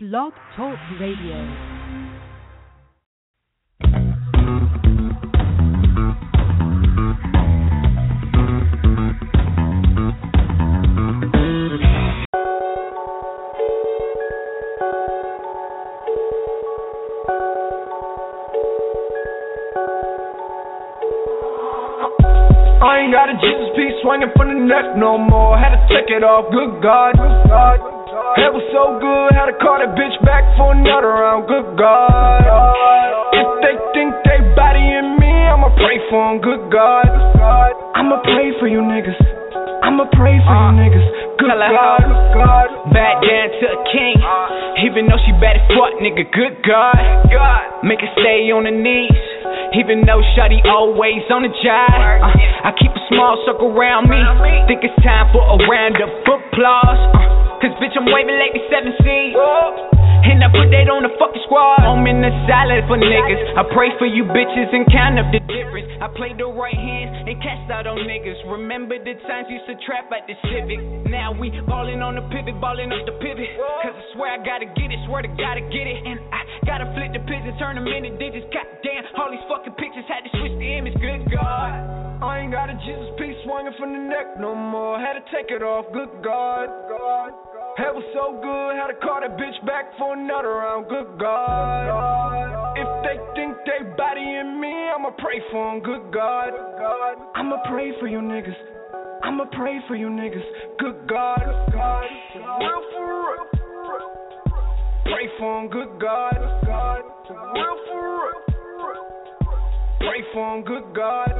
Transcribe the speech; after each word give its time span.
Blog 0.00 0.32
Talk 0.54 0.78
Radio. 1.00 1.34
I 22.80 23.00
ain't 23.00 23.12
got 23.12 23.28
a 23.28 23.34
Jesus 23.42 23.74
piece 23.74 23.98
swinging 24.00 24.30
from 24.36 24.46
the 24.46 24.54
neck 24.64 24.96
no 24.96 25.18
more. 25.18 25.58
Had 25.58 25.74
to 25.74 25.82
take 25.88 26.08
it 26.08 26.22
off. 26.22 26.52
Good 26.52 26.80
God, 26.84 27.16
good 27.16 27.48
God. 27.50 27.97
Head 28.38 28.54
was 28.54 28.62
so 28.70 29.02
good, 29.02 29.34
had 29.34 29.50
to 29.50 29.56
call 29.58 29.82
that 29.82 29.98
bitch 29.98 30.14
back 30.22 30.46
for 30.54 30.70
another 30.70 31.10
round. 31.10 31.50
Good 31.50 31.74
God. 31.74 32.46
If 33.34 33.48
they 33.66 33.74
think 33.90 34.14
they 34.22 34.38
bodying 34.54 35.18
me, 35.18 35.26
I'ma 35.26 35.74
pray 35.74 35.98
for 36.06 36.22
them. 36.22 36.38
Good 36.38 36.70
God. 36.70 37.10
I'ma 37.98 38.22
pray 38.22 38.54
for 38.62 38.70
you 38.70 38.78
niggas. 38.78 39.18
I'ma 39.82 40.06
pray 40.14 40.38
for 40.46 40.54
you 40.54 40.70
niggas. 40.78 41.06
Good 41.42 41.50
God. 41.50 41.98
Good 41.98 42.38
God. 42.38 42.68
Back 42.94 43.26
down 43.26 43.46
to 43.58 43.64
a 43.74 43.78
king. 43.90 44.22
Even 44.86 45.10
though 45.10 45.18
she 45.26 45.34
bad 45.42 45.58
as 45.58 45.66
fuck, 45.74 45.98
nigga, 45.98 46.22
good 46.30 46.62
God. 46.62 46.94
Make 47.82 48.06
her 48.06 48.12
stay 48.22 48.54
on 48.54 48.70
her 48.70 48.74
knees. 48.74 49.18
Even 49.74 50.06
though 50.06 50.22
Shawty 50.38 50.62
always 50.62 51.26
on 51.34 51.42
the 51.42 51.50
jive. 51.58 52.22
Uh, 52.22 52.70
I 52.70 52.70
keep 52.78 52.94
a 52.94 53.02
small 53.10 53.34
circle 53.42 53.74
around 53.74 54.06
me. 54.06 54.22
Think 54.70 54.86
it's 54.86 54.94
time 55.02 55.26
for 55.34 55.42
a 55.42 55.58
round 55.66 55.98
of 55.98 56.10
applause. 56.22 57.02
Uh, 57.18 57.37
Cause 57.60 57.74
bitch, 57.82 57.96
I'm 57.98 58.06
waving 58.06 58.38
like 58.38 58.54
the 58.54 58.62
seven 58.70 58.94
seas. 59.02 59.97
And 60.24 60.42
I 60.42 60.48
put 60.50 60.70
that 60.74 60.88
on 60.90 61.06
the 61.06 61.12
fucking 61.18 61.44
squad. 61.46 61.82
I'm 61.84 62.06
in 62.06 62.18
the 62.22 62.32
salad 62.50 62.86
for 62.90 62.98
niggas. 62.98 63.42
I 63.54 63.64
pray 63.70 63.94
for 63.98 64.06
you 64.06 64.26
bitches 64.26 64.70
and 64.74 64.84
count 64.90 65.18
up 65.18 65.30
the 65.30 65.42
difference. 65.46 65.88
I 65.98 66.08
played 66.14 66.38
the 66.38 66.46
right 66.46 66.74
hand 66.74 67.28
and 67.28 67.36
cashed 67.42 67.70
out 67.70 67.86
on 67.86 68.02
niggas. 68.06 68.38
Remember 68.50 68.98
the 68.98 69.14
times 69.26 69.50
used 69.50 69.66
to 69.66 69.76
trap 69.86 70.10
at 70.14 70.26
the 70.26 70.34
Civic. 70.50 70.78
Now 71.10 71.34
we 71.34 71.50
ballin' 71.66 72.02
on 72.02 72.18
the 72.18 72.24
pivot, 72.30 72.58
ballin' 72.62 72.90
up 72.94 73.02
the 73.06 73.16
pivot. 73.18 73.50
Cause 73.82 73.94
I 73.94 74.04
swear 74.14 74.30
I 74.34 74.40
gotta 74.42 74.66
get 74.78 74.90
it, 74.90 75.00
swear 75.06 75.22
to 75.22 75.30
gotta 75.38 75.62
get 75.62 75.86
it. 75.86 75.98
And 76.02 76.18
I 76.34 76.40
gotta 76.66 76.86
flip 76.94 77.14
the 77.14 77.22
pigeons, 77.26 77.58
turn 77.58 77.78
them 77.78 77.86
into 77.86 78.14
digits. 78.18 78.46
Goddamn, 78.50 79.04
all 79.18 79.30
these 79.30 79.44
fucking 79.46 79.74
pictures 79.78 80.06
had 80.06 80.26
to 80.26 80.30
switch 80.38 80.54
the 80.58 80.70
image. 80.78 80.96
Good 80.98 81.30
God. 81.34 81.98
I 82.18 82.42
ain't 82.42 82.50
got 82.50 82.66
a 82.70 82.74
Jesus 82.82 83.14
piece 83.14 83.38
swinging 83.46 83.74
from 83.78 83.94
the 83.94 84.02
neck 84.02 84.38
no 84.38 84.54
more. 84.54 84.98
Had 84.98 85.14
to 85.14 85.24
take 85.30 85.54
it 85.54 85.62
off. 85.62 85.86
Good 85.94 86.10
god 86.22 86.66
God. 86.90 87.30
Head 87.78 87.94
was 87.94 88.02
so 88.10 88.34
good, 88.42 88.74
had 88.74 88.90
to 88.90 88.98
call 88.98 89.22
that 89.22 89.38
bitch 89.38 89.54
back 89.64 89.94
for 89.96 90.18
another 90.18 90.58
round. 90.58 90.88
Good 90.90 91.14
God. 91.14 92.74
If 92.74 92.90
they 93.06 93.22
think 93.38 93.54
they 93.70 93.86
bodying 93.94 94.60
me, 94.60 94.90
I'ma 94.90 95.10
pray 95.14 95.38
for 95.52 95.70
them. 95.70 95.84
Good 95.86 96.12
God. 96.12 96.50
I'ma 97.36 97.62
pray 97.70 97.92
for 98.00 98.08
you 98.08 98.18
niggas. 98.18 98.58
I'ma 99.22 99.44
pray 99.52 99.78
for 99.86 99.94
you 99.94 100.08
niggas. 100.08 100.42
Good 100.80 101.06
God. 101.08 101.38
Real 101.38 102.82
for 102.90 103.06
real. 103.06 103.46
Pray 105.04 105.28
for 105.38 105.62
them. 105.62 105.70
Good 105.70 106.00
God. 106.00 106.34
Real. 107.54 107.77
Pray 109.98 110.22
for 110.32 110.54
them, 110.54 110.64
good 110.64 110.94
God. 110.94 111.30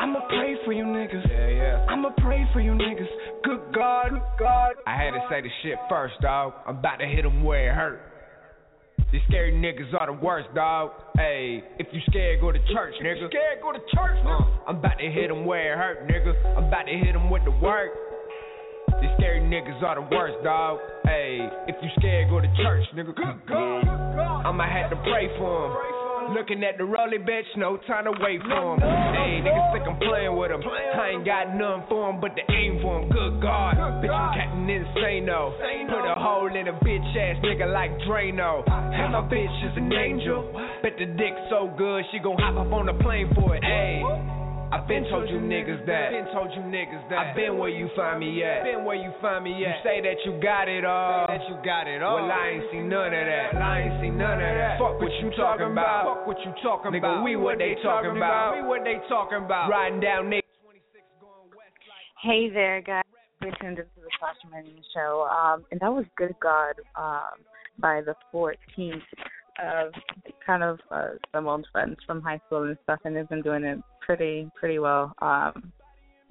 I'ma 0.00 0.20
pray 0.28 0.56
for 0.64 0.72
you 0.72 0.84
niggas. 0.84 1.28
Yeah, 1.28 1.48
yeah. 1.48 1.86
I'ma 1.88 2.10
pray 2.18 2.46
for 2.52 2.60
you 2.60 2.72
niggas. 2.72 3.08
Good 3.42 3.60
God, 3.74 4.10
good 4.10 4.22
God. 4.38 4.72
I 4.86 4.96
had 4.96 5.12
to 5.12 5.20
say 5.28 5.40
the 5.40 5.48
shit 5.62 5.78
first, 5.88 6.14
dog. 6.20 6.52
I'm 6.66 6.78
about 6.78 6.98
to 6.98 7.06
hit 7.06 7.24
'em 7.24 7.42
where 7.42 7.70
it 7.70 7.74
hurt. 7.74 8.00
These 9.12 9.22
scary 9.28 9.52
niggas 9.52 9.92
are 9.98 10.06
the 10.06 10.12
worst, 10.12 10.54
dog. 10.54 10.92
Hey, 11.16 11.64
if 11.78 11.92
you 11.92 12.00
scared, 12.08 12.40
go 12.40 12.52
to 12.52 12.58
church, 12.72 12.94
nigga. 13.02 13.28
Scared, 13.28 13.60
go 13.60 13.72
to 13.72 13.80
church, 13.96 14.18
Uh, 14.24 14.44
I'm 14.68 14.76
about 14.76 14.98
to 14.98 15.04
hit 15.04 15.14
hit 15.14 15.30
'em 15.30 15.44
where 15.44 15.72
it 15.72 15.78
hurt, 15.78 16.06
nigga. 16.06 16.32
I'm 16.56 16.64
about 16.64 16.86
to 16.86 16.92
hit 16.92 17.06
hit 17.06 17.14
'em 17.16 17.28
with 17.28 17.44
the 17.44 17.50
work. 17.50 17.90
These 19.00 19.10
scary 19.16 19.40
niggas 19.40 19.82
are 19.82 19.96
the 19.96 20.02
worst, 20.14 20.42
dog. 20.44 20.78
Hey, 21.04 21.40
if 21.66 21.76
you 21.82 21.90
scared, 21.98 22.28
go 22.30 22.40
to 22.40 22.48
church, 22.56 22.86
nigga. 22.94 23.14
Good 23.14 23.46
God, 23.46 23.80
good 23.80 24.16
God. 24.16 24.46
I'ma 24.46 24.64
have 24.64 24.90
to 24.90 24.96
pray 24.96 25.26
for 25.38 25.72
for 25.72 25.86
'em. 25.86 25.89
Looking 26.30 26.62
at 26.62 26.78
the 26.78 26.84
rolly 26.84 27.18
bitch, 27.18 27.48
no 27.56 27.76
time 27.88 28.04
to 28.04 28.12
wait 28.22 28.40
for 28.42 28.74
him. 28.74 28.80
Hey, 28.80 29.42
niggas 29.42 29.72
think 29.72 29.84
I'm 29.86 29.98
playing 29.98 30.36
with 30.36 30.50
him. 30.50 30.62
I 30.62 31.10
ain't 31.14 31.24
got 31.24 31.54
nothing 31.54 31.84
for 31.88 32.10
him 32.10 32.20
but 32.20 32.32
the 32.38 32.44
aim 32.54 32.80
for 32.82 33.02
him. 33.02 33.10
Good 33.10 33.42
God. 33.42 33.76
Bitch. 34.02 34.10
I'm 34.10 34.34
Captain 34.38 34.66
Insano. 34.66 35.52
Insano. 35.58 35.90
Put 35.90 36.06
a 36.06 36.14
hole 36.14 36.54
in 36.54 36.68
a 36.68 36.72
bitch 36.84 37.16
ass 37.16 37.42
nigga 37.44 37.72
like 37.72 37.90
Drano. 38.06 38.62
And 38.70 39.12
my 39.12 39.22
bitch 39.22 39.70
is 39.70 39.76
an 39.76 39.92
angel. 39.92 40.52
Bet 40.82 40.92
the 40.98 41.06
dick 41.06 41.34
so 41.50 41.72
good, 41.76 42.04
she 42.12 42.18
gon' 42.18 42.38
hop 42.38 42.66
up 42.66 42.72
on 42.72 42.86
the 42.86 42.94
plane 42.94 43.28
for 43.34 43.56
it. 43.56 43.64
Hey. 43.64 44.02
I 44.70 44.78
been 44.86 45.02
told 45.10 45.28
you 45.28 45.42
niggas 45.42 45.84
that. 45.86 46.14
Been 46.14 46.30
told 46.32 46.54
you 46.54 46.62
niggas 46.62 47.02
that. 47.10 47.18
I 47.18 47.34
been 47.34 47.58
where 47.58 47.70
you 47.70 47.90
find 47.96 48.20
me 48.20 48.44
at. 48.44 48.62
Been 48.62 48.84
where 48.84 48.94
you 48.94 49.10
find 49.20 49.42
me 49.42 49.50
at. 49.50 49.58
You 49.58 49.74
say 49.82 50.00
that 50.00 50.14
you 50.24 50.40
got 50.40 50.68
it 50.68 50.84
all. 50.84 51.26
Say 51.26 51.38
that 51.38 51.48
you 51.50 51.56
got 51.64 51.88
it 51.88 52.02
all. 52.02 52.22
Well, 52.22 52.30
I 52.30 52.54
ain't 52.54 52.64
seen 52.70 52.88
none 52.88 53.10
of 53.10 53.26
that. 53.26 53.50
Well, 53.52 53.62
I 53.62 53.80
ain't 53.80 54.00
seen 54.00 54.16
none 54.16 54.38
of 54.38 54.54
that. 54.54 54.78
Fuck 54.78 55.00
what 55.02 55.10
you 55.18 55.30
talking 55.34 55.72
about. 55.72 56.06
Fuck 56.06 56.26
what 56.28 56.38
you 56.46 56.54
talking 56.62 56.92
Nigga, 56.92 57.24
we 57.24 57.34
what 57.34 57.58
they 57.58 57.74
talking 57.82 58.14
about. 58.16 58.54
We 58.54 58.62
what 58.62 58.84
they 58.84 59.02
talking 59.08 59.42
about. 59.42 59.70
Riding 59.70 59.98
down 59.98 60.30
niggas. 60.30 60.46
Hey 62.22 62.48
there, 62.48 62.80
guys. 62.80 63.02
We 63.42 63.50
tuned 63.60 63.78
into 63.78 63.90
the 63.96 64.10
Sasha 64.20 64.52
Manning 64.52 64.84
Show, 64.94 65.26
um, 65.26 65.64
and 65.72 65.80
that 65.80 65.90
was 65.90 66.04
"Good 66.16 66.36
God" 66.40 66.74
um, 66.94 67.42
by 67.80 68.02
the 68.02 68.14
14th. 68.32 69.02
Uh, 69.58 69.90
kind 70.46 70.62
of 70.62 70.78
uh, 70.90 71.08
some 71.32 71.48
old 71.48 71.66
friends 71.72 71.96
from 72.06 72.22
high 72.22 72.40
school 72.46 72.62
and 72.62 72.76
stuff, 72.84 73.00
and 73.04 73.16
they've 73.16 73.28
been 73.28 73.42
doing 73.42 73.64
it 73.64 73.78
pretty, 74.00 74.48
pretty 74.58 74.78
well 74.78 75.14
um, 75.20 75.72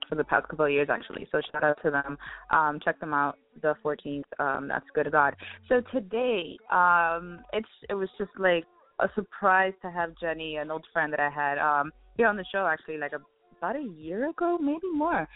for 0.07 0.15
the 0.15 0.23
past 0.23 0.47
couple 0.47 0.65
of 0.65 0.71
years, 0.71 0.89
actually. 0.89 1.27
So 1.31 1.41
shout 1.51 1.63
out 1.63 1.77
to 1.83 1.91
them. 1.91 2.17
Um, 2.49 2.79
check 2.83 2.99
them 2.99 3.13
out. 3.13 3.37
The 3.61 3.75
14th. 3.83 4.23
Um, 4.39 4.67
that's 4.67 4.85
"Good 4.93 5.03
to 5.05 5.11
God." 5.11 5.35
So 5.67 5.81
today, 5.93 6.57
um, 6.71 7.39
it's 7.53 7.67
it 7.89 7.93
was 7.93 8.09
just 8.17 8.31
like 8.37 8.65
a 8.99 9.09
surprise 9.15 9.73
to 9.81 9.91
have 9.91 10.11
Jenny, 10.19 10.57
an 10.57 10.71
old 10.71 10.85
friend 10.93 11.11
that 11.13 11.19
I 11.19 11.29
had 11.29 11.57
um, 11.57 11.91
here 12.17 12.27
on 12.27 12.37
the 12.37 12.45
show, 12.51 12.67
actually, 12.67 12.97
like 12.97 13.13
a 13.13 13.19
about 13.59 13.75
a 13.75 13.87
year 13.97 14.29
ago, 14.29 14.57
maybe 14.59 14.87
more. 14.93 15.27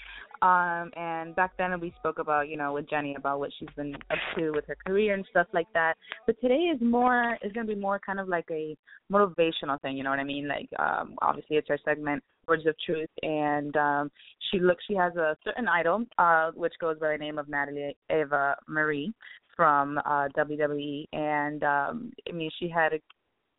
Um, 0.42 0.92
and 0.98 1.36
back 1.36 1.52
then 1.58 1.80
we 1.80 1.94
spoke 2.00 2.20
about, 2.20 2.50
you 2.50 2.58
know, 2.58 2.74
with 2.74 2.90
Jenny 2.90 3.16
about 3.16 3.40
what 3.40 3.52
she's 3.58 3.70
been 3.78 3.96
up 3.96 4.18
to 4.36 4.52
with 4.52 4.66
her 4.68 4.76
career 4.86 5.14
and 5.14 5.26
stuff 5.30 5.48
like 5.54 5.68
that. 5.74 5.94
But 6.26 6.40
today 6.42 6.72
is 6.74 6.82
more 6.82 7.38
is 7.42 7.54
gonna 7.54 7.68
be 7.68 7.76
more 7.76 8.00
kind 8.06 8.20
of 8.20 8.28
like 8.28 8.48
a 8.52 8.76
motivational 9.12 9.80
thing, 9.82 9.96
you 9.96 10.04
know 10.04 10.10
what 10.10 10.20
I 10.20 10.26
mean? 10.26 10.48
Like 10.48 10.68
um 10.80 11.16
obviously 11.22 11.58
it's 11.58 11.70
her 11.70 11.80
segment, 11.86 12.24
Words 12.48 12.66
of 12.66 12.76
Truth 12.86 13.10
and 13.22 13.76
um 13.78 14.12
she 14.52 14.60
looks 14.60 14.84
she 14.86 14.96
has 14.96 15.16
a 15.16 15.38
certain 15.46 15.70
idol, 15.70 16.04
uh, 16.18 16.52
which 16.56 16.74
goes 16.82 17.00
by 17.00 17.14
the 17.14 17.18
name 17.18 17.38
of 17.38 17.48
Natalie 17.48 17.96
Eva 18.10 18.58
Marie 18.68 19.14
from 19.56 19.98
uh 20.00 20.28
WWE 20.36 21.06
and 21.14 21.64
um 21.64 22.12
I 22.28 22.34
mean 22.34 22.52
she 22.60 22.68
had 22.68 22.92
a 22.94 23.00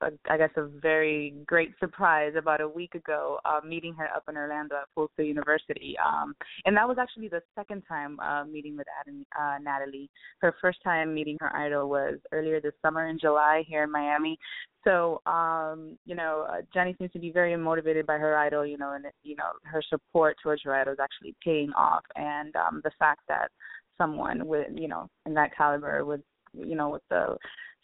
a, 0.04 0.32
I 0.32 0.36
guess 0.36 0.50
a 0.56 0.66
very 0.80 1.34
great 1.46 1.72
surprise 1.80 2.32
about 2.36 2.60
a 2.60 2.68
week 2.68 2.94
ago, 2.94 3.38
uh, 3.44 3.60
meeting 3.66 3.94
her 3.94 4.08
up 4.14 4.24
in 4.28 4.36
Orlando 4.36 4.76
at 4.76 4.88
Full 4.94 5.10
University. 5.18 5.96
Um, 6.04 6.34
and 6.64 6.76
that 6.76 6.88
was 6.88 6.98
actually 6.98 7.28
the 7.28 7.42
second 7.54 7.82
time 7.88 8.18
uh, 8.20 8.44
meeting 8.44 8.76
with 8.76 8.86
Adam, 9.00 9.24
uh, 9.40 9.58
Natalie. 9.62 10.10
Her 10.40 10.54
first 10.60 10.78
time 10.82 11.14
meeting 11.14 11.36
her 11.40 11.54
idol 11.56 11.88
was 11.88 12.18
earlier 12.32 12.60
this 12.60 12.74
summer 12.82 13.08
in 13.08 13.18
July 13.18 13.64
here 13.66 13.84
in 13.84 13.90
Miami. 13.90 14.38
So, 14.84 15.22
um, 15.26 15.96
you 16.04 16.14
know, 16.14 16.46
uh, 16.50 16.60
Jenny 16.72 16.94
seems 16.98 17.12
to 17.12 17.18
be 17.18 17.30
very 17.30 17.56
motivated 17.56 18.06
by 18.06 18.18
her 18.18 18.36
idol, 18.36 18.66
you 18.66 18.76
know, 18.76 18.92
and 18.92 19.06
you 19.22 19.34
know 19.34 19.52
her 19.64 19.82
support 19.88 20.36
towards 20.42 20.62
her 20.64 20.74
idol 20.74 20.92
is 20.92 20.98
actually 21.00 21.34
paying 21.42 21.72
off. 21.72 22.04
And 22.16 22.54
um, 22.56 22.82
the 22.84 22.90
fact 22.98 23.22
that 23.28 23.50
someone 23.96 24.46
with, 24.46 24.66
you 24.74 24.88
know, 24.88 25.08
in 25.26 25.34
that 25.34 25.56
caliber 25.56 26.04
with, 26.04 26.20
you 26.52 26.76
know, 26.76 26.90
with 26.90 27.02
the 27.10 27.36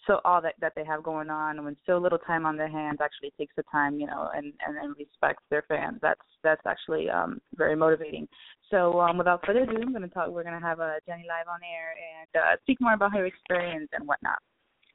so 0.06 0.20
all 0.24 0.40
that 0.40 0.54
that 0.60 0.72
they 0.76 0.84
have 0.84 1.02
going 1.02 1.30
on 1.30 1.56
and 1.56 1.64
when 1.64 1.76
so 1.86 1.98
little 1.98 2.18
time 2.18 2.46
on 2.46 2.56
their 2.56 2.68
hands 2.68 2.98
actually 3.02 3.32
takes 3.38 3.54
the 3.56 3.64
time 3.70 3.98
you 3.98 4.06
know 4.06 4.28
and 4.34 4.52
and, 4.66 4.76
and 4.76 4.94
respects 4.96 5.42
their 5.50 5.64
fans 5.68 5.98
that's 6.00 6.20
that's 6.42 6.64
actually 6.66 7.08
um 7.10 7.40
very 7.56 7.76
motivating 7.76 8.26
so 8.70 9.00
um 9.00 9.18
without 9.18 9.44
further 9.44 9.62
ado 9.62 9.76
i'm 9.82 9.92
going 9.92 10.02
to 10.02 10.08
talk 10.08 10.28
we're 10.28 10.44
going 10.44 10.58
to 10.58 10.66
have 10.66 10.80
uh, 10.80 10.94
jenny 11.06 11.24
live 11.28 11.48
on 11.48 11.60
air 11.62 11.94
and 12.20 12.42
uh, 12.42 12.56
speak 12.62 12.80
more 12.80 12.94
about 12.94 13.12
her 13.12 13.26
experience 13.26 13.88
and 13.92 14.06
whatnot 14.06 14.38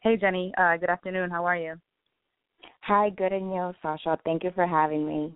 hey 0.01 0.17
jenny 0.17 0.53
uh 0.57 0.77
good 0.77 0.89
afternoon 0.89 1.29
how 1.29 1.45
are 1.45 1.57
you 1.57 1.75
Hi, 2.81 3.09
good 3.09 3.33
and 3.33 3.51
you, 3.51 3.73
Sasha. 3.81 4.15
Thank 4.25 4.43
you 4.43 4.51
for 4.53 4.67
having 4.67 5.07
me. 5.07 5.35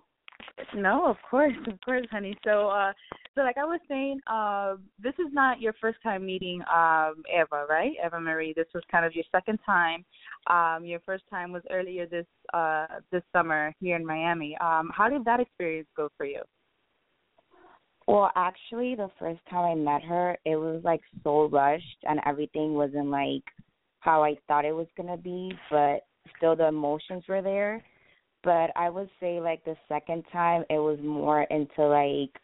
No 0.74 1.06
of 1.06 1.16
course 1.28 1.54
of 1.66 1.80
course 1.84 2.06
honey. 2.10 2.36
So 2.44 2.68
uh 2.68 2.92
so 3.34 3.42
like 3.42 3.58
i 3.58 3.64
was 3.64 3.80
saying 3.88 4.20
uh 4.26 4.76
this 5.02 5.14
is 5.14 5.32
not 5.32 5.60
your 5.60 5.72
first 5.80 5.98
time 6.02 6.26
meeting 6.26 6.62
um 6.72 7.22
eva 7.32 7.66
right? 7.68 7.92
Eva 8.04 8.20
marie 8.20 8.52
this 8.54 8.66
was 8.74 8.82
kind 8.90 9.04
of 9.04 9.14
your 9.14 9.24
second 9.32 9.58
time. 9.64 10.04
Um 10.48 10.84
your 10.84 11.00
first 11.00 11.24
time 11.30 11.52
was 11.52 11.62
earlier 11.70 12.06
this 12.06 12.26
uh 12.54 12.86
this 13.12 13.22
summer 13.32 13.72
here 13.80 13.96
in 13.96 14.04
miami. 14.06 14.56
Um 14.60 14.90
how 14.94 15.08
did 15.08 15.24
that 15.24 15.40
experience 15.40 15.88
go 15.96 16.08
for 16.16 16.26
you? 16.26 16.42
Well, 18.06 18.32
actually, 18.34 18.96
the 18.96 19.10
first 19.20 19.40
time 19.48 19.64
I 19.64 19.74
met 19.76 20.02
her, 20.02 20.36
it 20.44 20.56
was 20.56 20.80
like 20.82 21.00
so 21.22 21.48
rushed 21.48 22.02
and 22.02 22.18
everything 22.26 22.74
wasn't 22.74 23.08
like 23.08 23.44
how 24.00 24.24
I 24.24 24.36
thought 24.48 24.64
it 24.64 24.74
was 24.74 24.88
gonna 24.96 25.16
be, 25.16 25.52
but 25.70 26.00
still 26.36 26.56
the 26.56 26.66
emotions 26.66 27.22
were 27.28 27.42
there. 27.42 27.84
But 28.42 28.70
I 28.76 28.88
would 28.88 29.10
say 29.20 29.40
like 29.40 29.64
the 29.64 29.76
second 29.88 30.24
time 30.32 30.64
it 30.70 30.78
was 30.78 30.98
more 31.02 31.42
into 31.44 31.86
like 31.86 32.40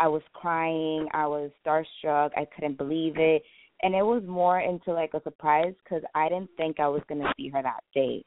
I 0.00 0.08
was 0.08 0.22
crying, 0.32 1.08
I 1.12 1.26
was 1.26 1.50
starstruck, 1.64 2.30
I 2.36 2.46
couldn't 2.54 2.78
believe 2.78 3.16
it, 3.16 3.42
and 3.82 3.94
it 3.94 4.02
was 4.02 4.22
more 4.26 4.60
into 4.60 4.92
like 4.92 5.14
a 5.14 5.22
surprise 5.22 5.74
because 5.84 6.02
I 6.14 6.28
didn't 6.28 6.50
think 6.56 6.80
I 6.80 6.88
was 6.88 7.02
gonna 7.08 7.32
see 7.36 7.48
her 7.50 7.62
that 7.62 7.84
day. 7.94 8.24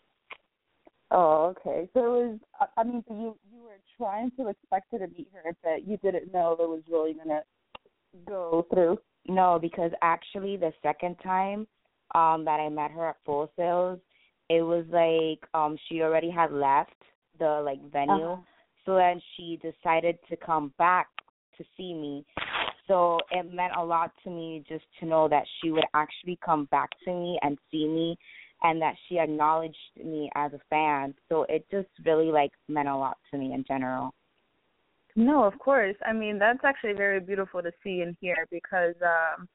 Oh, 1.11 1.53
okay. 1.57 1.87
So 1.93 1.99
it 1.99 2.27
was. 2.27 2.39
I 2.75 2.83
mean, 2.83 3.03
so 3.07 3.13
you 3.13 3.37
you 3.51 3.61
were 3.61 3.79
trying 3.97 4.31
to 4.37 4.47
expect 4.47 4.91
her 4.91 4.99
to 4.99 5.07
meet 5.07 5.27
her, 5.33 5.55
but 5.63 5.87
you 5.87 5.97
didn't 5.97 6.33
know 6.33 6.53
it 6.53 6.67
was 6.67 6.81
really 6.89 7.13
gonna 7.13 7.41
go 8.25 8.65
through. 8.73 8.97
No, 9.27 9.59
because 9.61 9.91
actually 10.01 10.57
the 10.57 10.73
second 10.81 11.15
time 11.23 11.67
um 12.15 12.45
that 12.45 12.59
I 12.59 12.69
met 12.69 12.91
her 12.91 13.09
at 13.09 13.17
Full 13.25 13.51
Sails, 13.55 13.99
it 14.57 14.61
was 14.61 14.85
like 14.89 15.47
um 15.53 15.77
she 15.87 16.01
already 16.01 16.29
had 16.29 16.51
left 16.51 16.93
the 17.39 17.61
like 17.65 17.79
venue. 17.91 18.33
Uh-huh. 18.33 18.41
So 18.85 18.95
then 18.95 19.21
she 19.35 19.59
decided 19.61 20.17
to 20.29 20.35
come 20.35 20.73
back 20.77 21.07
to 21.57 21.63
see 21.77 21.93
me. 21.93 22.25
So 22.87 23.19
it 23.31 23.53
meant 23.53 23.73
a 23.77 23.83
lot 23.83 24.11
to 24.23 24.29
me 24.29 24.63
just 24.67 24.83
to 24.99 25.05
know 25.05 25.29
that 25.29 25.43
she 25.61 25.71
would 25.71 25.85
actually 25.93 26.37
come 26.45 26.65
back 26.65 26.89
to 27.05 27.11
me 27.11 27.39
and 27.41 27.57
see 27.71 27.87
me 27.87 28.17
and 28.61 28.81
that 28.81 28.95
she 29.07 29.19
acknowledged 29.19 29.75
me 30.03 30.29
as 30.35 30.51
a 30.53 30.59
fan. 30.69 31.13
So 31.29 31.45
it 31.47 31.65
just 31.71 31.87
really 32.05 32.31
like 32.31 32.51
meant 32.67 32.89
a 32.89 32.95
lot 32.95 33.17
to 33.31 33.37
me 33.37 33.53
in 33.53 33.63
general. 33.65 34.13
No, 35.15 35.43
of 35.43 35.57
course. 35.59 35.95
I 36.05 36.11
mean, 36.11 36.37
that's 36.39 36.63
actually 36.63 36.93
very 36.93 37.19
beautiful 37.19 37.61
to 37.61 37.71
see 37.83 38.01
and 38.01 38.17
hear 38.19 38.47
because 38.51 38.95
um 39.01 39.47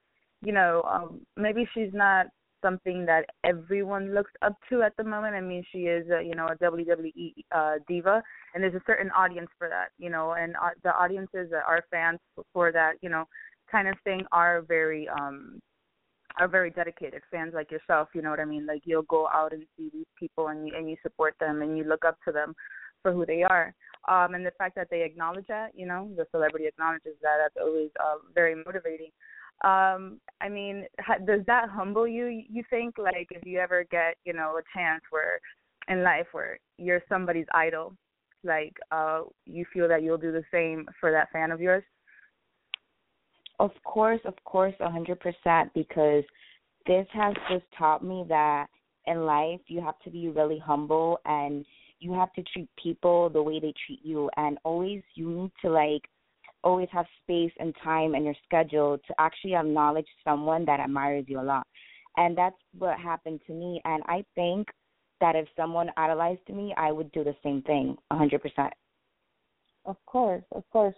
you 0.43 0.53
know, 0.53 0.83
um 0.91 1.21
maybe 1.37 1.69
she's 1.75 1.93
not 1.93 2.27
something 2.63 3.07
that 3.07 3.27
everyone 3.45 4.15
looks 4.15 4.33
up 4.43 4.55
to 4.71 4.83
at 4.83 4.97
the 4.97 5.05
moment. 5.05 5.35
I 5.35 5.41
mean, 5.41 5.65
she 5.73 5.81
is, 5.81 6.09
a, 6.11 6.23
you 6.23 6.35
know, 6.35 6.47
a 6.47 6.57
WWE 6.57 7.35
uh, 7.55 7.75
diva, 7.87 8.23
and 8.55 8.63
there's 8.63 8.75
a 8.75 8.83
certain 8.87 9.11
audience 9.11 9.49
for 9.59 9.69
that, 9.69 9.89
you 9.99 10.11
know, 10.11 10.33
and 10.33 10.55
uh, 10.57 10.71
the 10.83 10.95
audiences 10.95 11.49
that 11.51 11.65
are 11.67 11.85
fans 11.91 12.19
for 12.53 12.73
that, 12.73 12.95
you 13.01 13.09
know, 13.09 13.25
kind 13.71 13.89
of 13.89 13.95
thing 14.05 14.23
are 14.33 14.63
very, 14.63 15.09
um, 15.09 15.61
are 16.39 16.49
very 16.49 16.71
dedicated 16.71 17.23
fans 17.31 17.53
like 17.55 17.71
yourself. 17.71 18.09
You 18.15 18.23
know 18.23 18.31
what 18.31 18.41
I 18.41 18.45
mean? 18.45 18.67
Like 18.67 18.83
you'll 18.85 19.03
go 19.03 19.29
out 19.29 19.53
and 19.53 19.65
see 19.77 19.91
these 19.93 20.07
people, 20.19 20.49
and 20.49 20.67
you 20.67 20.75
and 20.77 20.89
you 20.89 20.97
support 21.03 21.35
them, 21.41 21.63
and 21.63 21.77
you 21.77 21.85
look 21.85 22.05
up 22.05 22.17
to 22.27 22.33
them 22.33 22.55
for 23.03 23.13
who 23.13 23.27
they 23.27 23.43
are. 23.43 23.75
Um, 24.09 24.35
and 24.35 24.45
the 24.45 24.53
fact 24.57 24.75
that 24.77 24.89
they 24.91 25.03
acknowledge 25.03 25.47
that, 25.49 25.73
you 25.75 25.87
know, 25.87 26.11
the 26.17 26.27
celebrity 26.31 26.67
acknowledges 26.67 27.15
that, 27.21 27.37
that's 27.43 27.57
always 27.61 27.91
uh, 28.01 28.17
very 28.35 28.55
motivating 28.55 29.11
um 29.65 30.21
i 30.41 30.49
mean 30.49 30.87
does 31.27 31.41
that 31.47 31.69
humble 31.69 32.07
you 32.07 32.27
you 32.49 32.63
think? 32.71 32.97
Like 32.97 33.29
if 33.31 33.45
you 33.45 33.59
ever 33.59 33.85
get 33.91 34.17
you 34.25 34.33
know 34.33 34.59
a 34.59 34.79
chance 34.79 35.03
where 35.11 35.41
in 35.89 36.03
life 36.03 36.27
where 36.33 36.59
you're 36.77 37.03
somebody's 37.09 37.47
idol 37.55 37.95
like 38.45 38.77
uh 38.93 39.23
you 39.47 39.65
feel 39.73 39.89
that 39.89 40.03
you'll 40.03 40.19
do 40.19 40.33
the 40.33 40.45
same 40.53 40.87
for 41.01 41.11
that 41.11 41.31
fan 41.33 41.51
of 41.51 41.61
yours? 41.61 41.85
Of 43.59 43.73
course 43.85 44.21
of 44.25 44.35
course 44.45 44.75
a 44.81 44.91
hundred 44.91 45.19
percent 45.21 45.73
because 45.75 46.25
this 46.87 47.07
has 47.13 47.35
just 47.51 47.65
taught 47.77 48.05
me 48.05 48.25
that 48.29 48.69
in 49.07 49.25
life 49.27 49.61
you 49.67 49.81
have 49.81 49.99
to 50.05 50.11
be 50.11 50.29
really 50.29 50.59
humble 50.59 51.19
and 51.25 51.65
you 52.01 52.13
have 52.13 52.33
to 52.35 52.43
treat 52.53 52.69
people 52.83 53.29
the 53.29 53.43
way 53.43 53.59
they 53.59 53.75
treat 53.87 54.01
you. 54.05 54.31
And 54.37 54.59
always 54.65 55.03
you 55.15 55.29
need 55.31 55.53
to 55.63 55.71
like 55.71 56.03
always 56.65 56.89
have 56.93 57.07
space 57.23 57.53
and 57.59 57.75
time 57.83 58.15
in 58.15 58.25
your 58.25 58.35
schedule 58.45 58.99
to 59.07 59.15
actually 59.19 59.55
acknowledge 59.55 60.07
someone 60.25 60.65
that 60.67 60.81
admires 60.81 61.25
you 61.29 61.41
a 61.41 61.43
lot. 61.43 61.67
And 62.17 62.37
that's 62.37 62.57
what 62.77 62.99
happened 62.99 63.41
to 63.47 63.53
me. 63.53 63.81
And 63.85 64.03
I 64.07 64.25
think 64.35 64.67
that 65.21 65.37
if 65.37 65.47
someone 65.57 65.91
idolized 65.97 66.49
me, 66.49 66.75
I 66.77 66.93
would 66.93 67.11
do 67.13 67.25
the 67.25 67.35
same 67.43 67.63
thing, 67.63 67.97
a 68.11 68.17
100%. 68.17 68.71
Of 69.85 69.97
course, 70.07 70.45
of 70.53 70.65
course. 70.71 70.95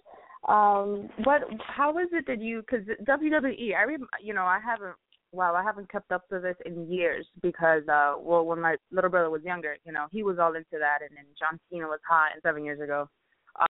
Um, 0.48 1.08
what? 1.24 1.42
How 1.60 1.96
is 1.98 2.08
it 2.12 2.26
that 2.26 2.40
you? 2.40 2.62
Because 2.62 2.86
WWE, 3.04 3.74
I 3.76 3.84
rem, 3.84 4.06
you 4.22 4.34
know, 4.34 4.44
I 4.44 4.58
haven't. 4.64 4.94
Wow, 5.32 5.54
I 5.54 5.62
haven't 5.62 5.90
kept 5.92 6.10
up 6.10 6.28
to 6.30 6.40
this 6.40 6.56
in 6.66 6.90
years 6.90 7.24
because, 7.40 7.82
uh, 7.86 8.14
well, 8.18 8.44
when 8.44 8.60
my 8.60 8.74
little 8.90 9.10
brother 9.10 9.30
was 9.30 9.44
younger, 9.44 9.76
you 9.84 9.92
know, 9.92 10.06
he 10.10 10.24
was 10.24 10.38
all 10.40 10.56
into 10.56 10.78
that, 10.80 11.06
and 11.08 11.16
then 11.16 11.24
John 11.38 11.60
Cena 11.70 11.86
was 11.86 12.00
hot, 12.08 12.30
and 12.34 12.42
seven 12.42 12.64
years 12.64 12.80
ago, 12.80 13.08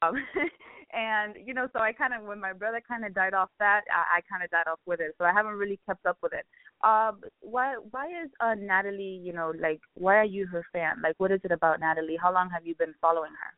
um, 0.01 0.15
and 0.93 1.35
you 1.45 1.55
know, 1.55 1.69
so 1.73 1.81
I 1.81 1.93
kind 1.93 2.15
of 2.15 2.27
when 2.27 2.41
my 2.41 2.53
brother 2.53 2.81
kind 2.87 3.05
of 3.05 3.15
died 3.15 3.35
off 3.35 3.51
that, 3.59 3.83
I, 3.93 4.19
I 4.19 4.21
kind 4.31 4.43
of 4.43 4.51
died 4.51 4.71
off 4.71 4.81
with 4.87 5.01
it. 5.01 5.15
So 5.19 5.25
I 5.25 5.33
haven't 5.33 5.55
really 5.55 5.79
kept 5.87 6.07
up 6.07 6.19
with 6.23 6.33
it. 6.33 6.47
Um, 6.83 7.21
why 7.41 7.77
why 7.91 8.07
is 8.07 8.31
uh 8.41 8.55
Natalie? 8.55 9.21
You 9.23 9.33
know, 9.33 9.53
like 9.61 9.81
why 9.95 10.17
are 10.17 10.25
you 10.25 10.47
her 10.47 10.65
fan? 10.73 10.97
Like, 11.03 11.15
what 11.19 11.33
is 11.33 11.41
it 11.45 11.53
about 11.53 11.81
Natalie? 11.81 12.19
How 12.21 12.33
long 12.33 12.51
have 12.51 12.67
you 12.67 12.75
been 12.75 12.95
following 13.01 13.33
her? 13.33 13.55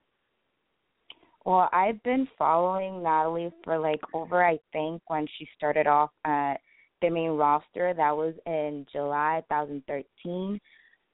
Well, 1.45 1.69
I've 1.73 2.03
been 2.03 2.29
following 2.39 3.03
Natalie 3.03 3.53
for 3.65 3.79
like 3.79 4.01
over 4.15 4.45
I 4.45 4.59
think 4.73 5.03
when 5.09 5.27
she 5.39 5.49
started 5.57 5.87
off 5.87 6.11
at 6.25 6.57
the 7.01 7.11
main 7.11 7.31
roster. 7.31 7.93
That 7.95 8.17
was 8.17 8.35
in 8.47 8.87
July 8.93 9.43
2013 9.51 10.61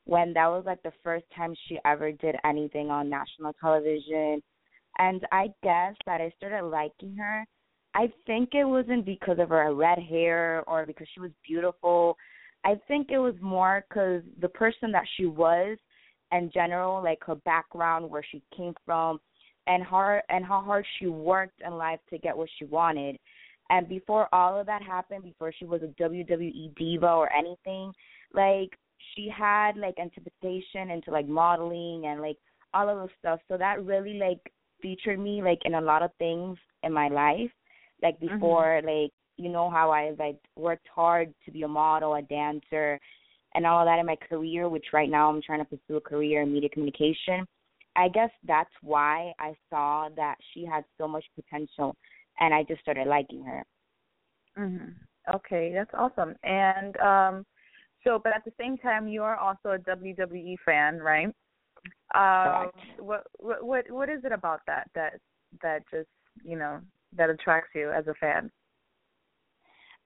when 0.04 0.32
that 0.32 0.46
was 0.46 0.64
like 0.66 0.82
the 0.82 0.92
first 1.04 1.26
time 1.36 1.54
she 1.66 1.78
ever 1.84 2.10
did 2.12 2.34
anything 2.44 2.90
on 2.90 3.10
national 3.10 3.52
television 3.60 4.42
and 4.98 5.26
I 5.32 5.48
guess 5.62 5.94
that 6.06 6.20
I 6.20 6.32
started 6.36 6.64
liking 6.66 7.16
her. 7.16 7.44
I 7.94 8.12
think 8.26 8.50
it 8.52 8.64
wasn't 8.64 9.06
because 9.06 9.38
of 9.38 9.48
her 9.48 9.74
red 9.74 9.98
hair 9.98 10.62
or 10.66 10.86
because 10.86 11.06
she 11.14 11.20
was 11.20 11.30
beautiful. 11.46 12.16
I 12.64 12.74
think 12.86 13.10
it 13.10 13.18
was 13.18 13.34
more 13.40 13.84
because 13.88 14.22
the 14.40 14.48
person 14.48 14.92
that 14.92 15.06
she 15.16 15.26
was, 15.26 15.78
in 16.32 16.50
general, 16.52 17.02
like 17.02 17.24
her 17.24 17.36
background, 17.36 18.10
where 18.10 18.24
she 18.30 18.42
came 18.54 18.74
from, 18.84 19.18
and 19.66 19.82
her 19.84 20.22
and 20.28 20.44
how 20.44 20.60
hard 20.62 20.84
she 20.98 21.06
worked 21.06 21.60
in 21.64 21.72
life 21.74 22.00
to 22.10 22.18
get 22.18 22.36
what 22.36 22.48
she 22.58 22.64
wanted. 22.64 23.18
And 23.70 23.88
before 23.88 24.28
all 24.32 24.58
of 24.58 24.66
that 24.66 24.82
happened, 24.82 25.24
before 25.24 25.52
she 25.56 25.64
was 25.64 25.82
a 25.82 26.02
WWE 26.02 26.74
diva 26.76 27.06
or 27.06 27.32
anything, 27.32 27.92
like 28.34 28.70
she 29.14 29.28
had 29.28 29.76
like 29.76 29.98
anticipation 29.98 30.90
into 30.90 31.10
like 31.10 31.28
modeling 31.28 32.06
and 32.06 32.20
like 32.20 32.38
all 32.74 32.88
of 32.88 32.96
those 32.96 33.08
stuff. 33.18 33.40
So 33.48 33.56
that 33.56 33.84
really 33.84 34.14
like 34.14 34.40
featured 34.80 35.18
me 35.18 35.42
like 35.42 35.60
in 35.64 35.74
a 35.74 35.80
lot 35.80 36.02
of 36.02 36.10
things 36.18 36.58
in 36.82 36.92
my 36.92 37.08
life. 37.08 37.50
Like 38.02 38.18
Mm-hmm. 38.28 38.34
before, 38.34 38.80
mm-hmm. 38.82 38.86
like 38.86 39.12
you 39.36 39.48
know 39.48 39.70
how 39.70 39.90
I 39.90 40.12
like 40.18 40.38
worked 40.56 40.88
hard 40.94 41.32
to 41.44 41.50
be 41.50 41.62
a 41.62 41.68
model, 41.68 42.14
a 42.14 42.22
dancer, 42.22 42.98
and 43.54 43.66
all 43.66 43.84
that 43.84 43.98
in 43.98 44.06
my 44.06 44.16
career. 44.16 44.68
Which 44.68 44.86
right 44.92 45.10
now 45.10 45.28
I'm 45.30 45.42
trying 45.42 45.60
to 45.60 45.64
pursue 45.64 45.96
a 45.96 46.00
career 46.00 46.42
in 46.42 46.52
media 46.52 46.68
communication. 46.68 47.46
I 47.96 48.08
guess 48.08 48.30
that's 48.46 48.70
why 48.82 49.32
I 49.40 49.54
saw 49.70 50.08
that 50.16 50.36
she 50.52 50.64
had 50.64 50.84
so 50.98 51.08
much 51.08 51.24
potential, 51.34 51.96
and 52.40 52.54
I 52.54 52.62
just 52.62 52.80
started 52.82 53.08
liking 53.08 53.42
her. 53.44 53.64
Mhm. 54.56 54.94
Okay, 55.34 55.72
that's 55.74 55.90
awesome. 55.94 56.34
And 56.42 56.96
um 56.98 57.46
so 58.04 58.18
but 58.22 58.34
at 58.34 58.44
the 58.44 58.52
same 58.58 58.78
time 58.78 59.08
you 59.08 59.22
are 59.22 59.36
also 59.36 59.70
a 59.72 59.78
WWE 59.78 60.56
fan, 60.64 60.98
right? 60.98 61.34
Um 62.14 62.70
what 62.98 63.24
what 63.38 63.64
what 63.64 63.90
what 63.90 64.08
is 64.08 64.24
it 64.24 64.32
about 64.32 64.60
that 64.66 64.88
that 64.94 65.20
that 65.62 65.82
just, 65.90 66.08
you 66.42 66.58
know, 66.58 66.80
that 67.16 67.30
attracts 67.30 67.70
you 67.74 67.90
as 67.90 68.06
a 68.06 68.14
fan? 68.14 68.50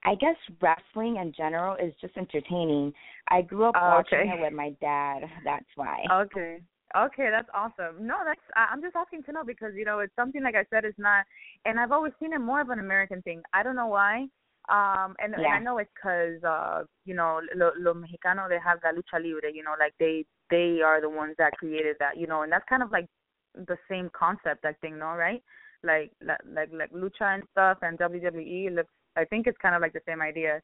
I 0.05 0.15
guess 0.15 0.35
wrestling 0.61 1.17
in 1.17 1.33
general 1.35 1.75
is 1.75 1.93
just 2.01 2.17
entertaining. 2.17 2.93
I 3.29 3.41
grew 3.41 3.65
up 3.65 3.75
Oh, 3.77 3.87
watching 3.87 4.27
it 4.27 4.41
with 4.41 4.53
my 4.53 4.75
dad. 4.81 5.23
That's 5.45 5.65
why. 5.75 6.03
Okay. 6.11 6.61
Okay, 6.95 7.29
that's 7.31 7.49
awesome. 7.55 8.05
No, 8.05 8.17
that's 8.23 8.39
I'm 8.55 8.81
just 8.81 8.95
asking 8.95 9.23
to 9.23 9.31
know 9.31 9.43
because 9.43 9.71
you 9.75 9.83
know 9.83 9.99
it's 9.99 10.15
something 10.15 10.43
like 10.43 10.53
I 10.53 10.63
said 10.69 10.85
is 10.85 10.93
not, 10.99 11.25
and 11.65 11.79
I've 11.79 11.91
always 11.91 12.13
seen 12.19 12.33
it 12.33 12.39
more 12.39 12.61
of 12.61 12.69
an 12.69 12.77
American 12.77 13.21
thing. 13.23 13.41
I 13.51 13.63
don't 13.63 13.75
know 13.75 13.87
why. 13.87 14.27
Um, 14.69 15.15
and, 15.19 15.33
and 15.33 15.45
I 15.45 15.59
know 15.59 15.79
it's 15.79 15.89
because 15.95 16.43
uh, 16.43 16.83
you 17.03 17.15
know, 17.15 17.41
lo, 17.55 17.71
lo 17.79 17.93
mexicano 17.95 18.47
they 18.47 18.59
have 18.63 18.77
la 18.83 18.91
lucha 18.91 19.19
libre. 19.23 19.51
You 19.51 19.63
know, 19.63 19.73
like 19.79 19.93
they 19.99 20.23
they 20.53 20.81
are 20.85 21.01
the 21.01 21.09
ones 21.09 21.35
that 21.39 21.57
created 21.57 21.95
that. 21.99 22.17
You 22.17 22.27
know, 22.27 22.43
and 22.43 22.51
that's 22.51 22.69
kind 22.69 22.83
of 22.83 22.91
like 22.91 23.07
the 23.55 23.77
same 23.89 24.09
concept, 24.13 24.65
I 24.65 24.73
think, 24.81 24.95
no, 24.97 25.07
right? 25.07 25.41
Like 25.83 26.11
like 26.21 26.69
like, 26.71 26.91
lucha 26.93 27.33
and 27.35 27.43
stuff 27.51 27.79
and 27.81 27.97
WWE 27.97 28.75
looks. 28.75 28.93
I 29.15 29.25
think 29.25 29.47
it's 29.47 29.57
kind 29.61 29.75
of 29.75 29.81
like 29.81 29.93
the 29.93 30.07
same 30.07 30.21
idea. 30.21 30.61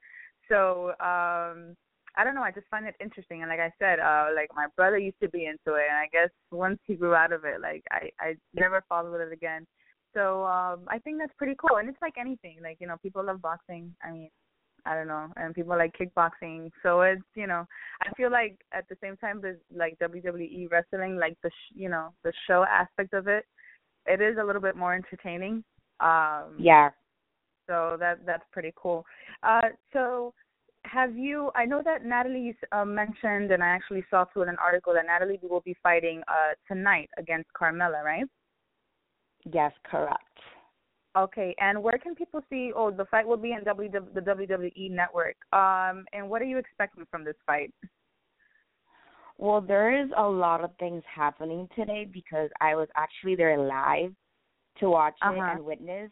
So 0.49 0.89
um 0.99 1.75
I 2.17 2.23
don't 2.23 2.35
know. 2.35 2.41
I 2.41 2.51
just 2.51 2.67
find 2.71 2.87
it 2.87 2.95
interesting, 2.99 3.41
and 3.43 3.49
like 3.49 3.59
I 3.59 3.71
said, 3.77 3.99
uh, 3.99 4.29
like 4.35 4.49
my 4.55 4.65
brother 4.75 4.97
used 4.97 5.19
to 5.21 5.29
be 5.29 5.45
into 5.45 5.77
it, 5.77 5.85
and 5.87 5.97
I 5.97 6.07
guess 6.11 6.31
once 6.51 6.79
he 6.87 6.95
grew 6.95 7.13
out 7.13 7.31
of 7.31 7.45
it, 7.45 7.61
like 7.61 7.83
I 7.91 8.09
I 8.19 8.35
never 8.53 8.83
followed 8.89 9.21
it 9.21 9.33
again. 9.33 9.65
So 10.15 10.43
um 10.45 10.79
I 10.87 10.99
think 11.03 11.19
that's 11.19 11.37
pretty 11.37 11.55
cool, 11.59 11.77
and 11.77 11.89
it's 11.89 12.01
like 12.01 12.17
anything. 12.19 12.57
Like 12.63 12.77
you 12.79 12.87
know, 12.87 12.97
people 13.01 13.23
love 13.25 13.41
boxing. 13.41 13.95
I 14.03 14.11
mean, 14.11 14.29
I 14.85 14.95
don't 14.95 15.07
know, 15.07 15.27
and 15.35 15.55
people 15.55 15.77
like 15.77 15.95
kickboxing. 15.97 16.71
So 16.83 17.01
it's 17.01 17.21
you 17.35 17.47
know, 17.47 17.65
I 18.01 18.11
feel 18.15 18.31
like 18.31 18.59
at 18.73 18.87
the 18.89 18.97
same 19.01 19.17
time, 19.17 19.39
there's 19.41 19.59
like 19.75 19.97
WWE 19.99 20.69
wrestling, 20.71 21.17
like 21.17 21.37
the 21.43 21.49
sh- 21.49 21.75
you 21.75 21.89
know 21.89 22.13
the 22.23 22.33
show 22.47 22.65
aspect 22.69 23.13
of 23.13 23.27
it. 23.27 23.45
It 24.05 24.21
is 24.21 24.37
a 24.39 24.43
little 24.43 24.61
bit 24.61 24.75
more 24.75 24.93
entertaining. 24.93 25.63
Um 25.99 26.55
Yeah. 26.57 26.89
so 27.67 27.97
that 27.99 28.25
that's 28.25 28.43
pretty 28.51 28.73
cool. 28.75 29.05
Uh, 29.43 29.69
so 29.93 30.33
have 30.85 31.15
you? 31.15 31.51
I 31.55 31.65
know 31.65 31.81
that 31.83 32.05
Natalie 32.05 32.55
uh, 32.71 32.85
mentioned, 32.85 33.51
and 33.51 33.63
I 33.63 33.67
actually 33.67 34.03
saw 34.09 34.25
through 34.25 34.43
an 34.43 34.55
article 34.63 34.93
that 34.93 35.05
Natalie 35.05 35.39
will 35.41 35.61
be 35.61 35.75
fighting 35.83 36.21
uh, 36.27 36.53
tonight 36.67 37.09
against 37.17 37.49
Carmella, 37.53 38.03
right? 38.03 38.25
Yes, 39.51 39.71
correct. 39.89 40.23
Okay, 41.17 41.55
and 41.59 41.81
where 41.81 41.97
can 41.97 42.13
people 42.13 42.41
see? 42.49 42.71
Oh, 42.75 42.91
the 42.91 43.05
fight 43.05 43.27
will 43.27 43.37
be 43.37 43.53
in 43.53 43.63
w, 43.63 43.89
the 43.91 44.21
WWE 44.21 44.91
Network. 44.91 45.35
Um, 45.51 46.05
and 46.13 46.29
what 46.29 46.41
are 46.41 46.45
you 46.45 46.57
expecting 46.59 47.05
from 47.09 47.23
this 47.23 47.35
fight? 47.47 47.73
Well, 49.39 49.61
there 49.61 50.03
is 50.03 50.09
a 50.17 50.27
lot 50.27 50.63
of 50.63 50.71
things 50.79 51.01
happening 51.13 51.67
today 51.75 52.07
because 52.11 52.49
I 52.61 52.75
was 52.75 52.89
actually 52.95 53.35
there 53.35 53.57
live 53.57 54.13
to 54.79 54.89
watch 54.89 55.15
uh-huh. 55.21 55.33
it 55.33 55.39
and 55.39 55.65
witness. 55.65 56.11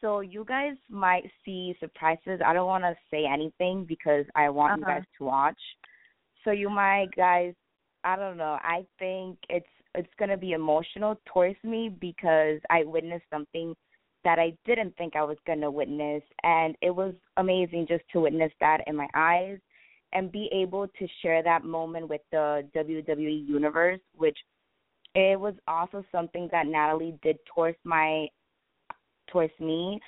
So 0.00 0.20
you 0.20 0.44
guys 0.44 0.74
might 0.90 1.24
see 1.44 1.74
surprises. 1.80 2.40
I 2.44 2.52
don't 2.52 2.66
want 2.66 2.84
to 2.84 2.94
say 3.10 3.24
anything 3.24 3.84
because 3.88 4.26
I 4.36 4.50
want 4.50 4.82
uh-huh. 4.82 4.90
you 4.92 4.96
guys 4.98 5.04
to 5.18 5.24
watch. 5.24 5.58
So 6.44 6.50
you 6.50 6.68
might 6.68 7.08
guys, 7.16 7.54
I 8.04 8.16
don't 8.16 8.36
know. 8.36 8.58
I 8.62 8.84
think 8.98 9.38
it's 9.48 9.66
it's 9.94 10.12
going 10.18 10.30
to 10.30 10.36
be 10.36 10.52
emotional 10.52 11.20
towards 11.26 11.56
me 11.62 11.90
because 12.00 12.60
I 12.70 12.84
witnessed 12.84 13.24
something 13.30 13.74
that 14.24 14.38
I 14.38 14.52
didn't 14.64 14.96
think 14.96 15.16
I 15.16 15.24
was 15.24 15.36
going 15.46 15.60
to 15.60 15.70
witness 15.70 16.22
and 16.42 16.76
it 16.80 16.90
was 16.90 17.14
amazing 17.36 17.86
just 17.88 18.04
to 18.12 18.20
witness 18.20 18.52
that 18.60 18.80
in 18.86 18.96
my 18.96 19.08
eyes 19.14 19.58
and 20.12 20.30
be 20.30 20.48
able 20.52 20.86
to 20.86 21.08
share 21.22 21.42
that 21.42 21.64
moment 21.64 22.08
with 22.08 22.20
the 22.30 22.66
WWE 22.74 23.48
universe 23.48 24.00
which 24.16 24.36
it 25.14 25.38
was 25.38 25.54
also 25.68 26.04
something 26.12 26.48
that 26.52 26.66
Natalie 26.66 27.18
did 27.22 27.38
towards 27.52 27.78
my 27.84 28.26
towards 29.30 29.52
me 29.60 30.00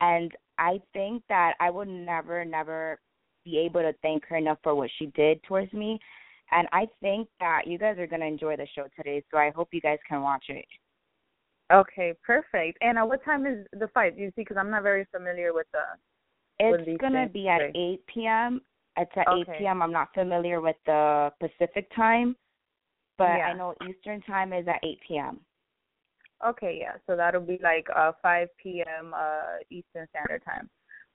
and 0.00 0.32
I 0.58 0.80
think 0.92 1.22
that 1.28 1.54
I 1.60 1.70
would 1.70 1.88
never 1.88 2.44
never 2.44 2.98
be 3.44 3.58
able 3.58 3.80
to 3.80 3.94
thank 4.02 4.26
her 4.26 4.36
enough 4.36 4.58
for 4.62 4.74
what 4.74 4.90
she 4.98 5.06
did 5.06 5.42
towards 5.44 5.72
me 5.72 5.98
and 6.52 6.66
I 6.72 6.88
think 7.00 7.28
that 7.38 7.62
you 7.66 7.78
guys 7.78 7.98
are 7.98 8.06
going 8.06 8.20
to 8.20 8.26
enjoy 8.26 8.56
the 8.56 8.66
show 8.74 8.86
today 8.96 9.22
so 9.30 9.38
I 9.38 9.50
hope 9.50 9.68
you 9.72 9.80
guys 9.80 9.98
can 10.08 10.22
watch 10.22 10.44
it. 10.48 10.66
Okay, 11.72 12.14
perfect. 12.24 12.78
And 12.80 12.98
at 12.98 13.06
what 13.06 13.24
time 13.24 13.46
is 13.46 13.66
the 13.72 13.88
fight? 13.88 14.16
Do 14.16 14.22
you 14.22 14.28
see? 14.28 14.42
Because 14.42 14.56
I'm 14.58 14.70
not 14.70 14.82
very 14.82 15.06
familiar 15.12 15.52
with 15.52 15.66
the. 15.72 15.82
It's 16.58 17.00
gonna 17.00 17.28
be 17.28 17.48
at 17.48 17.62
8 17.74 18.06
p.m. 18.06 18.60
It's 18.96 19.10
at 19.16 19.28
okay. 19.28 19.52
8 19.52 19.58
p.m. 19.58 19.82
I'm 19.82 19.92
not 19.92 20.08
familiar 20.12 20.60
with 20.60 20.76
the 20.84 21.32
Pacific 21.40 21.88
time, 21.94 22.36
but 23.16 23.38
yeah. 23.38 23.46
I 23.46 23.52
know 23.54 23.74
Eastern 23.88 24.20
time 24.22 24.52
is 24.52 24.66
at 24.68 24.80
8 24.82 24.98
p.m. 25.06 25.40
Okay, 26.46 26.78
yeah. 26.80 26.94
So 27.06 27.16
that'll 27.16 27.40
be 27.40 27.58
like 27.62 27.86
uh 27.94 28.12
5 28.20 28.48
p.m. 28.62 29.14
uh 29.14 29.58
Eastern 29.70 30.06
Standard 30.10 30.42
Time. 30.44 30.68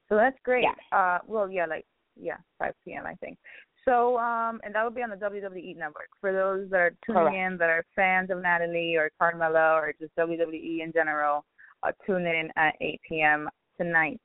So 0.08 0.16
that's 0.16 0.38
great. 0.44 0.64
Yeah. 0.64 0.98
Uh, 0.98 1.18
well, 1.26 1.50
yeah, 1.50 1.66
like 1.66 1.84
yeah, 2.16 2.38
5 2.58 2.72
p.m. 2.84 3.06
I 3.06 3.14
think. 3.14 3.38
So, 3.88 4.18
um, 4.18 4.60
and 4.64 4.74
that 4.74 4.82
will 4.82 4.90
be 4.90 5.02
on 5.02 5.10
the 5.10 5.16
WWE 5.16 5.76
Network 5.76 6.08
for 6.20 6.32
those 6.32 6.68
that 6.70 6.80
are 6.80 6.94
tuning 7.06 7.22
Correct. 7.22 7.36
in 7.36 7.58
that 7.58 7.70
are 7.70 7.84
fans 7.94 8.30
of 8.30 8.42
Natalie 8.42 8.96
or 8.96 9.10
Carmella 9.20 9.74
or 9.76 9.94
just 10.00 10.14
WWE 10.16 10.82
in 10.82 10.92
general. 10.92 11.44
Uh, 11.82 11.92
tune 12.04 12.26
in 12.26 12.50
at 12.56 12.74
8 12.80 13.00
p.m. 13.08 13.48
tonight. 13.78 14.20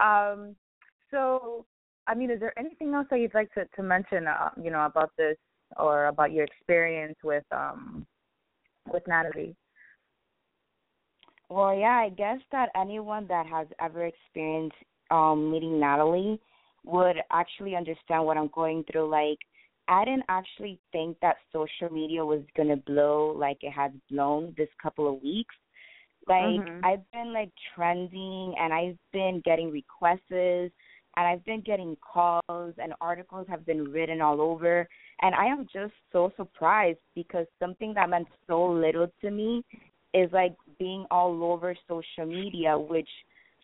Um, 0.00 0.56
so, 1.10 1.66
I 2.06 2.14
mean, 2.14 2.30
is 2.30 2.40
there 2.40 2.58
anything 2.58 2.94
else 2.94 3.06
that 3.10 3.20
you'd 3.20 3.34
like 3.34 3.52
to 3.54 3.66
to 3.76 3.82
mention, 3.82 4.26
uh, 4.26 4.50
you 4.60 4.70
know, 4.70 4.86
about 4.86 5.10
this 5.18 5.36
or 5.76 6.06
about 6.06 6.32
your 6.32 6.44
experience 6.44 7.16
with 7.22 7.44
um 7.52 8.06
with 8.90 9.02
Natalie? 9.06 9.54
Well, 11.50 11.76
yeah, 11.76 12.00
I 12.04 12.08
guess 12.08 12.38
that 12.52 12.70
anyone 12.74 13.26
that 13.28 13.46
has 13.46 13.66
ever 13.80 14.06
experienced 14.06 14.76
um 15.10 15.50
meeting 15.50 15.78
Natalie 15.78 16.40
would 16.84 17.16
actually 17.30 17.74
understand 17.74 18.24
what 18.24 18.36
I'm 18.36 18.50
going 18.54 18.84
through. 18.84 19.08
Like, 19.08 19.38
I 19.88 20.04
didn't 20.04 20.24
actually 20.28 20.78
think 20.92 21.18
that 21.20 21.36
social 21.52 21.90
media 21.90 22.24
was 22.24 22.42
gonna 22.56 22.76
blow 22.76 23.32
like 23.36 23.58
it 23.62 23.72
has 23.72 23.92
blown 24.10 24.54
this 24.56 24.68
couple 24.82 25.08
of 25.08 25.22
weeks. 25.22 25.54
Like, 26.26 26.60
Mhm. 26.60 26.84
I've 26.84 27.10
been 27.12 27.32
like 27.32 27.50
trending, 27.74 28.54
and 28.58 28.72
I've 28.72 28.98
been 29.12 29.40
getting 29.44 29.70
requests, 29.70 30.30
and 30.30 30.70
I've 31.16 31.44
been 31.44 31.60
getting 31.60 31.96
calls, 31.96 32.74
and 32.78 32.94
articles 33.00 33.46
have 33.48 33.66
been 33.66 33.92
written 33.92 34.20
all 34.22 34.40
over. 34.40 34.88
And 35.20 35.34
I 35.34 35.46
am 35.46 35.66
just 35.72 35.92
so 36.12 36.32
surprised 36.36 36.98
because 37.14 37.46
something 37.58 37.94
that 37.94 38.08
meant 38.08 38.28
so 38.46 38.64
little 38.64 39.08
to 39.20 39.30
me 39.30 39.62
is 40.14 40.32
like 40.32 40.56
being 40.78 41.06
all 41.10 41.44
over 41.44 41.76
social 41.88 42.26
media, 42.26 42.78
which 42.78 43.08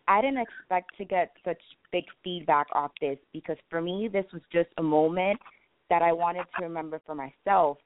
I 0.09 0.21
didn't 0.21 0.41
expect 0.41 0.97
to 0.99 1.05
get 1.05 1.33
such 1.45 1.61
big 1.93 2.05
feedback 2.25 2.67
off 2.73 2.91
this 3.01 3.19
because 3.33 3.57
for 3.69 3.81
me, 3.81 4.09
this 4.13 4.27
was 4.33 4.43
just 4.53 4.69
a 4.79 4.83
moment 4.83 5.39
that 5.89 6.03
I 6.03 6.13
wanted 6.13 6.47
to 6.57 6.65
remember 6.65 7.01
for 7.05 7.15
myself. 7.15 7.79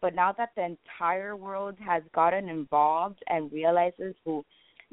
But 0.00 0.14
now 0.14 0.32
that 0.32 0.50
the 0.56 0.64
entire 0.64 1.36
world 1.36 1.76
has 1.84 2.02
gotten 2.14 2.48
involved 2.48 3.22
and 3.28 3.50
realizes 3.50 4.14
who 4.24 4.44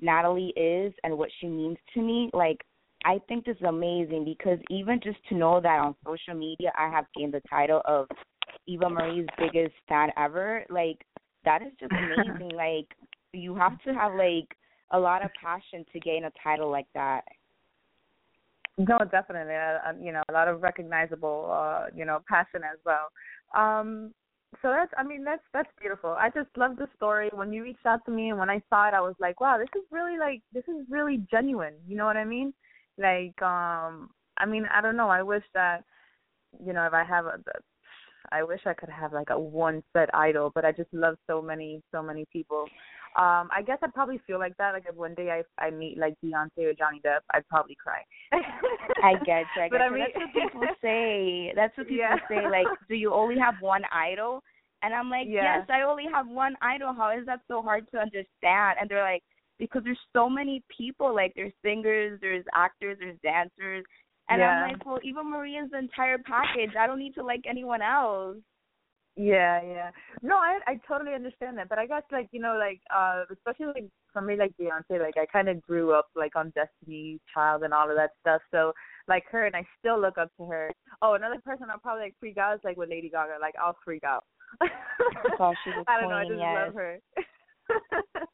Natalie 0.01 0.53
is 0.55 0.93
and 1.03 1.17
what 1.17 1.29
she 1.39 1.47
means 1.47 1.77
to 1.93 2.01
me, 2.01 2.29
like, 2.33 2.57
I 3.05 3.19
think 3.27 3.45
this 3.45 3.57
is 3.57 3.63
amazing 3.63 4.23
because 4.23 4.59
even 4.69 4.99
just 5.03 5.17
to 5.27 5.35
know 5.35 5.59
that 5.59 5.79
on 5.79 5.95
social 6.05 6.33
media 6.33 6.71
I 6.77 6.89
have 6.89 7.05
gained 7.15 7.33
the 7.33 7.41
title 7.49 7.81
of 7.85 8.07
Eva 8.65 8.89
Marie's 8.89 9.27
biggest 9.37 9.75
fan 9.89 10.09
ever, 10.17 10.63
like, 10.69 11.03
that 11.43 11.61
is 11.61 11.73
just 11.79 11.91
amazing. 12.17 12.55
like, 12.55 12.87
you 13.33 13.55
have 13.55 13.81
to 13.83 13.93
have, 13.93 14.13
like, 14.13 14.47
a 14.91 14.99
lot 14.99 15.23
of 15.23 15.31
passion 15.41 15.85
to 15.91 15.99
gain 15.99 16.25
a 16.25 16.31
title 16.43 16.69
like 16.69 16.87
that. 16.93 17.23
No, 18.77 18.97
definitely. 19.11 19.53
Uh, 19.55 19.93
you 20.01 20.11
know, 20.11 20.23
a 20.29 20.33
lot 20.33 20.47
of 20.47 20.61
recognizable, 20.61 21.49
uh, 21.51 21.85
you 21.95 22.05
know, 22.05 22.19
passion 22.27 22.61
as 22.63 22.79
well. 22.85 23.09
Um, 23.55 24.13
so 24.61 24.69
that's, 24.69 24.91
I 24.97 25.03
mean, 25.03 25.23
that's 25.23 25.43
that's 25.53 25.69
beautiful. 25.79 26.11
I 26.11 26.29
just 26.29 26.49
love 26.57 26.75
the 26.77 26.87
story. 26.95 27.29
When 27.33 27.51
you 27.53 27.63
reached 27.63 27.85
out 27.85 28.05
to 28.05 28.11
me 28.11 28.29
and 28.29 28.39
when 28.39 28.49
I 28.49 28.61
saw 28.69 28.87
it, 28.87 28.93
I 28.93 29.01
was 29.01 29.15
like, 29.19 29.41
wow, 29.41 29.57
this 29.57 29.69
is 29.75 29.85
really 29.91 30.17
like, 30.17 30.41
this 30.53 30.63
is 30.67 30.85
really 30.89 31.25
genuine. 31.31 31.73
You 31.87 31.97
know 31.97 32.05
what 32.05 32.17
I 32.17 32.25
mean? 32.25 32.53
Like, 32.97 33.39
um, 33.41 34.09
I 34.37 34.45
mean, 34.47 34.65
I 34.73 34.81
don't 34.81 34.97
know. 34.97 35.09
I 35.09 35.23
wish 35.23 35.43
that, 35.53 35.83
you 36.63 36.73
know, 36.73 36.85
if 36.85 36.93
I 36.93 37.03
have 37.03 37.25
a, 37.25 37.39
I 38.31 38.43
wish 38.43 38.61
I 38.65 38.73
could 38.73 38.89
have 38.89 39.13
like 39.13 39.29
a 39.29 39.39
one 39.39 39.83
set 39.93 40.13
idol, 40.15 40.51
but 40.53 40.65
I 40.65 40.71
just 40.71 40.93
love 40.93 41.15
so 41.27 41.41
many, 41.41 41.81
so 41.91 42.01
many 42.01 42.25
people. 42.31 42.65
Um, 43.15 43.49
I 43.55 43.61
guess 43.65 43.77
I'd 43.83 43.93
probably 43.93 44.19
feel 44.25 44.39
like 44.39 44.57
that. 44.57 44.71
Like 44.73 44.85
if 44.89 44.95
one 44.95 45.13
day 45.13 45.29
I 45.59 45.63
I 45.63 45.69
meet 45.69 45.97
like 45.97 46.15
Beyonce 46.23 46.57
or 46.65 46.73
Johnny 46.73 46.99
Depp, 47.05 47.19
I'd 47.33 47.47
probably 47.47 47.75
cry. 47.75 48.01
I 49.03 49.13
get 49.25 49.45
you. 49.55 49.61
I 49.63 49.67
get 49.69 49.71
But 49.71 49.81
I 49.81 49.89
mean- 49.89 50.05
That's 50.13 50.17
what 50.33 50.33
people 50.51 50.67
say. 50.81 51.53
That's 51.55 51.77
what 51.77 51.87
people 51.87 52.05
Yeah. 52.09 52.17
say. 52.27 52.47
Like, 52.49 52.67
do 52.89 52.95
you 52.95 53.13
only 53.13 53.39
have 53.39 53.55
one 53.59 53.83
idol? 53.91 54.41
And 54.81 54.93
I'm 54.93 55.09
like, 55.09 55.27
Yeah. 55.29 55.59
yes, 55.59 55.67
I 55.69 55.81
only 55.83 56.05
have 56.11 56.27
one 56.27 56.55
idol. 56.61 56.93
How 56.93 57.11
is 57.17 57.25
that 57.27 57.41
so 57.47 57.61
hard 57.61 57.89
to 57.91 57.99
understand? 57.99 58.77
And 58.81 58.89
they're 58.89 59.03
like, 59.03 59.23
because 59.59 59.83
there's 59.83 59.99
so 60.11 60.27
many 60.29 60.63
people. 60.75 61.13
Like, 61.13 61.33
there's 61.35 61.53
singers, 61.63 62.19
there's 62.19 62.43
actors, 62.53 62.97
there's 62.99 63.17
dancers. 63.23 63.85
And 64.29 64.39
Yeah. 64.39 64.49
I'm 64.63 64.71
like, 64.71 64.85
well, 64.85 64.99
Eva 65.03 65.19
is 65.63 65.69
the 65.71 65.77
entire 65.77 66.17
package. 66.17 66.71
I 66.79 66.87
don't 66.87 66.99
need 66.99 67.13
to 67.15 67.23
like 67.23 67.43
anyone 67.47 67.81
else. 67.81 68.37
Yeah, 69.15 69.61
yeah. 69.61 69.91
No, 70.23 70.37
I 70.37 70.59
I 70.65 70.79
totally 70.87 71.13
understand 71.13 71.57
that, 71.57 71.69
but 71.69 71.77
I 71.77 71.85
guess 71.85 72.01
like 72.11 72.29
you 72.31 72.41
know 72.41 72.57
like 72.57 72.81
uh 72.95 73.23
especially 73.31 73.67
like 73.67 73.89
somebody 74.11 74.37
like 74.37 74.53
Beyonce, 74.59 74.99
like 74.99 75.17
I 75.17 75.25
kind 75.27 75.49
of 75.49 75.61
grew 75.61 75.93
up 75.93 76.07
like 76.15 76.35
on 76.35 76.51
Destiny 76.55 77.19
Child 77.31 77.63
and 77.63 77.73
all 77.73 77.89
of 77.89 77.95
that 77.95 78.11
stuff. 78.21 78.41
So 78.49 78.73
like 79.07 79.23
her, 79.31 79.45
and 79.45 79.55
I 79.55 79.63
still 79.79 80.01
look 80.01 80.17
up 80.17 80.31
to 80.37 80.45
her. 80.45 80.71
Oh, 81.01 81.13
another 81.13 81.39
person 81.45 81.67
I'll 81.69 81.77
probably 81.77 82.05
like 82.05 82.15
freak 82.19 82.37
out 82.37 82.55
is 82.55 82.61
like 82.63 82.77
with 82.77 82.89
Lady 82.89 83.09
Gaga. 83.09 83.37
Like 83.39 83.53
I'll 83.61 83.77
freak 83.85 84.03
out. 84.03 84.23
Oh, 85.39 85.53
she's 85.63 85.73
I 85.87 85.99
don't 85.99 86.09
know. 86.09 86.15
I 86.15 86.25
just 86.25 86.39
yes. 86.39 86.65
love 86.65 86.73
her. 86.73 86.99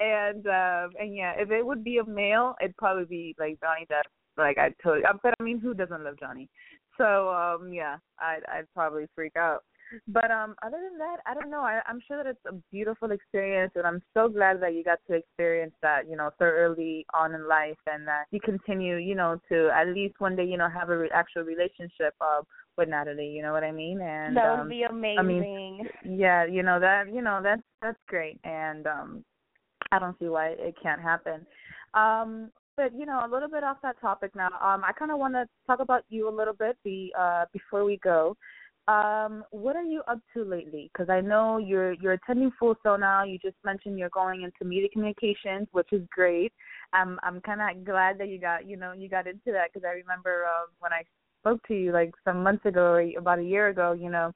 and 0.00 0.46
um 0.46 0.92
and 0.98 1.14
yeah, 1.14 1.34
if 1.36 1.50
it 1.50 1.64
would 1.64 1.84
be 1.84 1.98
a 1.98 2.06
male, 2.06 2.54
it'd 2.62 2.76
probably 2.78 3.04
be 3.04 3.34
like 3.38 3.60
Johnny 3.60 3.86
Depp. 3.90 4.08
Like 4.38 4.56
I 4.56 4.70
totally, 4.82 5.04
but 5.22 5.34
I 5.38 5.42
mean, 5.42 5.58
who 5.58 5.74
doesn't 5.74 6.04
love 6.04 6.18
Johnny? 6.18 6.48
So 6.96 7.28
um 7.30 7.70
yeah, 7.72 7.98
I'd 8.18 8.40
I'd 8.48 8.72
probably 8.74 9.06
freak 9.14 9.36
out. 9.36 9.62
But 10.08 10.30
um 10.30 10.54
other 10.62 10.78
than 10.82 10.98
that, 10.98 11.18
I 11.26 11.34
don't 11.34 11.50
know. 11.50 11.60
I, 11.60 11.80
I'm 11.86 12.00
sure 12.06 12.22
that 12.22 12.28
it's 12.28 12.44
a 12.46 12.54
beautiful 12.70 13.10
experience, 13.10 13.72
and 13.74 13.86
I'm 13.86 14.02
so 14.14 14.28
glad 14.28 14.60
that 14.62 14.74
you 14.74 14.84
got 14.84 14.98
to 15.08 15.14
experience 15.14 15.74
that, 15.82 16.08
you 16.08 16.16
know, 16.16 16.30
so 16.38 16.44
early 16.44 17.06
on 17.14 17.34
in 17.34 17.48
life, 17.48 17.78
and 17.86 18.06
that 18.06 18.24
you 18.30 18.40
continue, 18.40 18.96
you 18.96 19.14
know, 19.14 19.40
to 19.50 19.70
at 19.74 19.88
least 19.88 20.14
one 20.18 20.36
day, 20.36 20.44
you 20.44 20.56
know, 20.56 20.68
have 20.68 20.90
a 20.90 20.96
re- 20.96 21.10
actual 21.12 21.42
relationship 21.42 22.14
uh, 22.20 22.42
with 22.76 22.88
Natalie. 22.88 23.28
You 23.28 23.42
know 23.42 23.52
what 23.52 23.64
I 23.64 23.72
mean? 23.72 24.00
And 24.00 24.36
that 24.36 24.50
would 24.50 24.60
um, 24.60 24.68
be 24.68 24.82
amazing. 24.82 25.18
I 25.18 25.22
mean, 25.22 25.88
yeah, 26.04 26.44
you 26.44 26.62
know 26.62 26.80
that, 26.80 27.12
you 27.12 27.22
know 27.22 27.40
that's 27.42 27.62
that's 27.80 27.98
great, 28.08 28.38
and 28.44 28.86
um 28.86 29.24
I 29.90 29.98
don't 29.98 30.18
see 30.18 30.28
why 30.28 30.54
it 30.58 30.74
can't 30.82 31.00
happen. 31.00 31.46
Um, 31.94 32.50
but 32.76 32.94
you 32.98 33.04
know, 33.04 33.20
a 33.24 33.28
little 33.30 33.48
bit 33.50 33.62
off 33.62 33.76
that 33.82 34.00
topic 34.00 34.34
now. 34.34 34.46
Um, 34.46 34.82
I 34.84 34.92
kind 34.98 35.10
of 35.10 35.18
want 35.18 35.34
to 35.34 35.46
talk 35.66 35.80
about 35.80 36.04
you 36.08 36.28
a 36.28 36.34
little 36.34 36.54
bit. 36.54 36.76
Be 36.82 37.12
uh 37.18 37.44
before 37.52 37.84
we 37.84 37.98
go. 37.98 38.36
Um, 38.88 39.44
what 39.52 39.76
are 39.76 39.84
you 39.84 40.02
up 40.08 40.18
to 40.34 40.44
lately? 40.44 40.90
Because 40.92 41.08
I 41.08 41.20
know 41.20 41.58
you're 41.58 41.92
you're 41.92 42.14
attending 42.14 42.50
Full 42.58 42.74
Sail 42.82 42.98
now. 42.98 43.22
You 43.22 43.38
just 43.38 43.56
mentioned 43.64 43.96
you're 43.96 44.08
going 44.10 44.42
into 44.42 44.64
media 44.64 44.88
communications, 44.92 45.68
which 45.70 45.92
is 45.92 46.02
great. 46.10 46.52
I'm 46.92 47.20
I'm 47.22 47.40
kind 47.42 47.60
of 47.60 47.84
glad 47.84 48.18
that 48.18 48.28
you 48.28 48.40
got 48.40 48.66
you 48.66 48.76
know 48.76 48.92
you 48.92 49.08
got 49.08 49.28
into 49.28 49.52
that 49.52 49.72
because 49.72 49.86
I 49.86 49.92
remember 49.92 50.46
uh, 50.46 50.66
when 50.80 50.92
I 50.92 51.02
spoke 51.40 51.60
to 51.68 51.74
you 51.74 51.92
like 51.92 52.12
some 52.24 52.42
months 52.42 52.64
ago 52.66 52.82
or 52.92 53.02
about 53.16 53.38
a 53.38 53.44
year 53.44 53.68
ago, 53.68 53.92
you 53.92 54.10
know, 54.10 54.32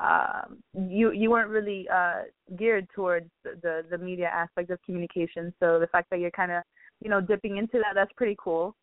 um, 0.00 0.58
you 0.74 1.12
you 1.12 1.30
weren't 1.30 1.50
really 1.50 1.88
uh, 1.88 2.22
geared 2.58 2.88
towards 2.92 3.30
the, 3.44 3.52
the 3.62 3.82
the 3.90 3.98
media 3.98 4.28
aspect 4.32 4.70
of 4.70 4.82
communication. 4.82 5.54
So 5.60 5.78
the 5.78 5.86
fact 5.86 6.10
that 6.10 6.18
you're 6.18 6.32
kind 6.32 6.50
of 6.50 6.64
you 7.00 7.08
know 7.08 7.20
dipping 7.20 7.56
into 7.56 7.78
that, 7.78 7.94
that's 7.94 8.12
pretty 8.16 8.36
cool. 8.42 8.74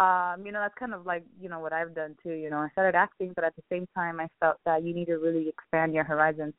Um, 0.00 0.46
you 0.46 0.52
know, 0.52 0.60
that's 0.60 0.74
kind 0.78 0.94
of 0.94 1.04
like 1.04 1.24
you 1.40 1.50
know 1.50 1.60
what 1.60 1.74
I've 1.74 1.94
done 1.94 2.16
too. 2.22 2.32
You 2.32 2.48
know, 2.48 2.56
I 2.56 2.68
started 2.70 2.96
acting, 2.96 3.32
but 3.34 3.44
at 3.44 3.54
the 3.54 3.62
same 3.70 3.86
time, 3.94 4.18
I 4.18 4.28
felt 4.40 4.56
that 4.64 4.82
you 4.82 4.94
need 4.94 5.06
to 5.06 5.16
really 5.16 5.48
expand 5.48 5.92
your 5.92 6.04
horizons. 6.04 6.54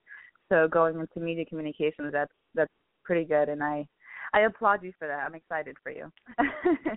So 0.50 0.68
going 0.68 1.00
into 1.00 1.20
media 1.20 1.46
communications, 1.46 2.12
that's 2.12 2.32
that's 2.54 2.72
pretty 3.04 3.26
good, 3.26 3.50
and 3.50 3.64
I 3.64 3.88
I 4.34 4.42
applaud 4.42 4.84
you 4.84 4.94
for 5.00 5.08
that. 5.08 5.26
I'm 5.26 5.36
excited 5.36 5.76
for 5.82 5.92
you. 5.92 6.12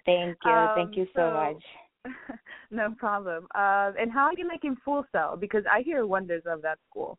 Thank 0.07 0.37
you. 0.45 0.51
Um, 0.51 0.71
Thank 0.75 0.97
you 0.97 1.07
so, 1.15 1.21
so 1.21 1.31
much. 1.33 2.15
no 2.71 2.95
problem. 2.99 3.47
Uh, 3.55 3.93
and 3.99 4.13
how 4.13 4.25
are 4.25 4.35
you 4.37 4.47
making 4.47 4.77
Full 4.85 5.05
Sail? 5.13 5.37
Because 5.41 5.65
I 5.71 5.81
hear 5.81 6.07
wonders 6.07 6.43
of 6.47 6.61
that 6.63 6.79
school. 6.91 7.19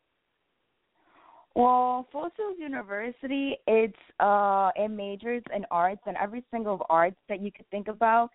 Well, 1.56 2.06
Full 2.12 2.28
Sail 2.36 2.54
University, 2.58 3.56
it's 3.66 3.96
uh 4.20 4.70
it 4.76 4.88
majors 4.88 5.42
in 5.54 5.64
arts 5.70 6.02
and 6.06 6.16
every 6.18 6.44
single 6.52 6.84
arts 6.90 7.16
that 7.28 7.40
you 7.40 7.50
could 7.50 7.68
think 7.70 7.88
about. 7.88 8.30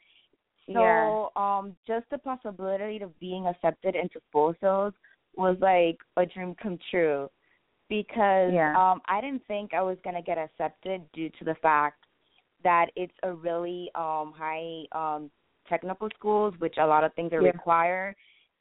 So 0.67 0.73
yeah. 0.73 1.25
um 1.35 1.75
just 1.87 2.05
the 2.11 2.17
possibility 2.17 3.01
of 3.01 3.17
being 3.19 3.47
accepted 3.47 3.95
into 3.95 4.19
Full 4.31 4.55
was 5.35 5.57
like 5.59 5.97
a 6.17 6.25
dream 6.25 6.55
come 6.61 6.77
true 6.89 7.29
because 7.89 8.51
yeah. 8.53 8.73
um 8.77 9.01
I 9.07 9.21
didn't 9.21 9.45
think 9.47 9.73
I 9.73 9.81
was 9.81 9.97
gonna 10.03 10.21
get 10.21 10.37
accepted 10.37 11.01
due 11.13 11.29
to 11.39 11.45
the 11.45 11.55
fact 11.61 12.03
that 12.63 12.87
it's 12.95 13.13
a 13.23 13.33
really 13.33 13.89
um 13.95 14.33
high 14.35 14.83
um 14.91 15.31
technical 15.67 16.09
schools 16.17 16.53
which 16.59 16.75
a 16.79 16.85
lot 16.85 17.03
of 17.03 17.13
things 17.13 17.33
are 17.33 17.41
yeah. 17.41 17.49
require. 17.49 18.15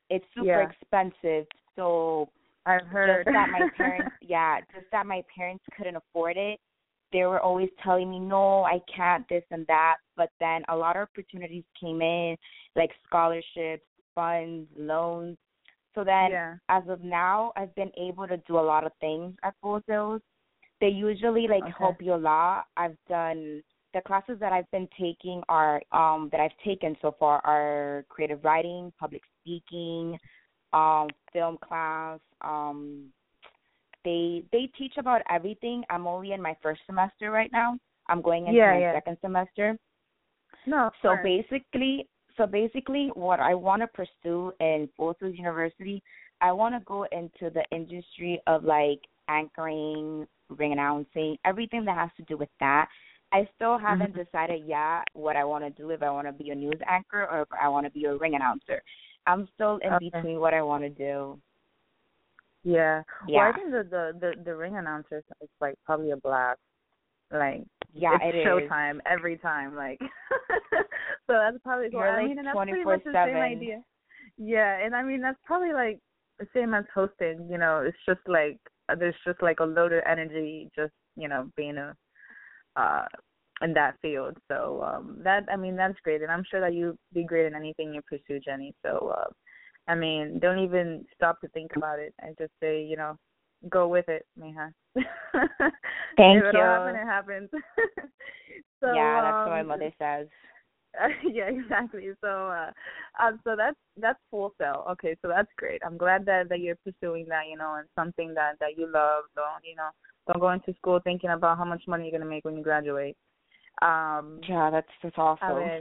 It's 0.08 0.24
super 0.34 0.62
expensive. 0.62 1.46
So 1.76 2.28
I've 2.66 2.86
heard 2.86 3.24
just 3.24 3.34
that 3.34 3.48
my 3.50 3.68
parents 3.76 4.12
yeah, 4.20 4.60
just 4.74 4.90
that 4.92 5.06
my 5.06 5.22
parents 5.34 5.64
couldn't 5.76 5.96
afford 5.96 6.36
it. 6.36 6.58
They 7.12 7.24
were 7.24 7.40
always 7.40 7.70
telling 7.82 8.10
me, 8.10 8.18
No, 8.18 8.64
I 8.64 8.80
can't 8.94 9.28
this 9.28 9.44
and 9.50 9.66
that 9.66 9.96
but 10.16 10.30
then 10.38 10.62
a 10.68 10.76
lot 10.76 10.96
of 10.96 11.08
opportunities 11.08 11.64
came 11.80 12.02
in, 12.02 12.36
like 12.76 12.90
scholarships, 13.06 13.86
funds, 14.14 14.68
loans, 14.76 15.38
so 15.94 16.04
then, 16.04 16.30
yeah. 16.30 16.54
as 16.68 16.84
of 16.88 17.02
now, 17.02 17.52
I've 17.56 17.74
been 17.74 17.90
able 17.98 18.26
to 18.28 18.36
do 18.46 18.58
a 18.58 18.60
lot 18.60 18.84
of 18.84 18.92
things 19.00 19.34
at 19.42 19.54
Full 19.60 19.82
Sails. 19.88 20.22
They 20.80 20.88
usually 20.88 21.46
like 21.48 21.64
okay. 21.64 21.72
help 21.78 21.96
you 22.00 22.14
a 22.14 22.16
lot. 22.16 22.66
I've 22.76 22.96
done 23.08 23.62
the 23.92 24.00
classes 24.06 24.36
that 24.40 24.52
I've 24.52 24.70
been 24.70 24.88
taking 24.98 25.42
are 25.48 25.82
um 25.92 26.28
that 26.30 26.40
I've 26.40 26.56
taken 26.64 26.96
so 27.02 27.14
far 27.18 27.44
are 27.44 28.04
creative 28.08 28.44
writing, 28.44 28.92
public 28.98 29.22
speaking, 29.40 30.16
um, 30.72 31.08
film 31.32 31.58
class. 31.62 32.20
Um, 32.40 33.06
they 34.04 34.42
they 34.52 34.70
teach 34.78 34.94
about 34.98 35.22
everything. 35.30 35.84
I'm 35.90 36.06
only 36.06 36.32
in 36.32 36.42
my 36.42 36.56
first 36.62 36.80
semester 36.86 37.30
right 37.30 37.50
now. 37.52 37.76
I'm 38.08 38.22
going 38.22 38.46
into 38.46 38.58
yeah, 38.58 38.72
my 38.72 38.80
yeah. 38.80 38.94
second 38.94 39.18
semester. 39.20 39.76
No. 40.66 40.90
So 41.02 41.16
basically, 41.22 42.08
so 42.36 42.46
basically, 42.46 43.10
what 43.14 43.40
I 43.40 43.54
want 43.54 43.82
to 43.82 43.88
pursue 43.88 44.52
in 44.60 44.88
Sails 44.96 45.16
University, 45.20 46.02
I 46.40 46.52
want 46.52 46.74
to 46.74 46.80
go 46.84 47.04
into 47.12 47.52
the 47.52 47.64
industry 47.70 48.40
of 48.46 48.64
like 48.64 49.00
anchoring, 49.28 50.26
ring 50.48 50.72
announcing, 50.72 51.36
everything 51.44 51.84
that 51.84 51.96
has 51.96 52.10
to 52.16 52.22
do 52.24 52.36
with 52.36 52.48
that. 52.60 52.88
I 53.32 53.48
still 53.54 53.78
haven't 53.78 54.14
mm-hmm. 54.14 54.22
decided 54.22 54.62
yet 54.66 55.04
what 55.12 55.36
I 55.36 55.44
want 55.44 55.62
to 55.64 55.70
do 55.70 55.90
if 55.90 56.02
I 56.02 56.10
want 56.10 56.26
to 56.26 56.32
be 56.32 56.50
a 56.50 56.54
news 56.54 56.80
anchor 56.88 57.28
or 57.30 57.42
if 57.42 57.48
I 57.60 57.68
want 57.68 57.86
to 57.86 57.92
be 57.92 58.06
a 58.06 58.16
ring 58.16 58.34
announcer. 58.34 58.82
I'm 59.26 59.48
still 59.54 59.78
in 59.84 59.92
okay. 59.92 60.10
between 60.12 60.40
what 60.40 60.52
I 60.52 60.62
want 60.62 60.82
to 60.82 60.88
do. 60.88 61.38
Yeah. 62.62 63.02
Yeah. 63.26 63.38
Well, 63.38 63.48
I 63.48 63.52
think 63.52 63.70
the 63.70 63.86
the 63.88 64.12
the, 64.20 64.44
the 64.44 64.56
ring 64.56 64.76
announcer 64.76 65.22
is 65.42 65.48
like 65.60 65.74
probably 65.84 66.10
a 66.10 66.16
blast. 66.16 66.60
Like 67.32 67.64
yeah, 67.92 68.16
it's 68.20 68.36
it 68.36 68.46
showtime 68.46 68.96
is. 68.96 69.02
every 69.06 69.38
time. 69.38 69.74
Like 69.74 69.98
so 70.72 70.78
that's 71.28 71.56
probably 71.62 71.90
cool. 71.90 72.00
You're 72.00 72.10
I 72.10 72.20
like 72.20 72.28
mean, 72.28 72.38
and 72.38 72.46
that's 72.46 72.56
24/7. 72.56 72.68
pretty 72.68 72.84
much 72.84 73.04
the 73.04 73.24
same 73.26 73.36
idea. 73.36 73.82
Yeah, 74.36 74.78
and 74.84 74.94
I 74.94 75.02
mean 75.02 75.20
that's 75.20 75.38
probably 75.44 75.72
like 75.72 75.98
the 76.38 76.46
same 76.54 76.74
as 76.74 76.84
hosting. 76.94 77.46
You 77.50 77.58
know, 77.58 77.82
it's 77.86 77.96
just 78.06 78.20
like 78.26 78.58
there's 78.98 79.14
just 79.24 79.42
like 79.42 79.60
a 79.60 79.64
load 79.64 79.92
of 79.92 80.02
energy, 80.08 80.68
just 80.76 80.92
you 81.16 81.28
know, 81.28 81.48
being 81.56 81.78
a 81.78 81.94
uh 82.76 83.06
in 83.62 83.72
that 83.74 83.94
field. 84.02 84.36
So 84.48 84.82
um 84.82 85.18
that 85.22 85.44
I 85.50 85.56
mean 85.56 85.76
that's 85.76 85.98
great, 86.02 86.22
and 86.22 86.30
I'm 86.30 86.44
sure 86.50 86.60
that 86.60 86.74
you'd 86.74 86.98
be 87.14 87.24
great 87.24 87.46
in 87.46 87.54
anything 87.54 87.94
you 87.94 88.02
pursue, 88.08 88.40
Jenny. 88.40 88.74
So 88.84 89.14
uh, 89.16 89.30
I 89.90 89.96
mean, 89.96 90.38
don't 90.38 90.60
even 90.60 91.04
stop 91.16 91.40
to 91.40 91.48
think 91.48 91.72
about 91.76 91.98
it. 91.98 92.14
I 92.20 92.28
just 92.38 92.52
say, 92.60 92.82
you 92.82 92.96
know, 92.96 93.18
go 93.68 93.88
with 93.88 94.08
it, 94.08 94.24
Mija. 94.38 94.72
Thank 94.94 96.38
if 96.38 96.42
you. 96.42 96.48
It 96.48 96.54
happen, 96.54 96.94
it 96.94 97.06
happens. 97.06 97.48
so, 98.80 98.92
yeah, 98.94 99.20
that's 99.20 99.34
um, 99.34 99.40
what 99.40 99.50
my 99.50 99.62
mother 99.62 99.92
says. 99.98 100.28
yeah, 101.24 101.48
exactly. 101.48 102.10
So, 102.20 102.28
uh, 102.28 102.70
um, 103.20 103.40
so 103.44 103.54
that's 103.56 103.76
that's 103.96 104.18
Full 104.30 104.52
Sail. 104.58 104.86
Okay, 104.92 105.16
so 105.22 105.28
that's 105.28 105.50
great. 105.56 105.80
I'm 105.84 105.96
glad 105.96 106.24
that 106.26 106.48
that 106.48 106.60
you're 106.60 106.76
pursuing 106.76 107.26
that. 107.28 107.46
You 107.50 107.56
know, 107.56 107.74
and 107.78 107.88
something 107.96 108.32
that 108.34 108.54
that 108.60 108.76
you 108.76 108.86
love. 108.92 109.24
Don't 109.34 109.64
you 109.64 109.76
know? 109.76 109.90
Don't 110.26 110.40
go 110.40 110.50
into 110.50 110.74
school 110.74 111.00
thinking 111.02 111.30
about 111.30 111.58
how 111.58 111.64
much 111.64 111.82
money 111.86 112.04
you're 112.04 112.18
gonna 112.18 112.30
make 112.30 112.44
when 112.44 112.56
you 112.56 112.62
graduate. 112.62 113.16
Um, 113.82 114.40
yeah, 114.48 114.70
that's 114.70 114.90
that's 115.02 115.18
awesome. 115.18 115.48
A 115.48 115.54
ver, 115.54 115.80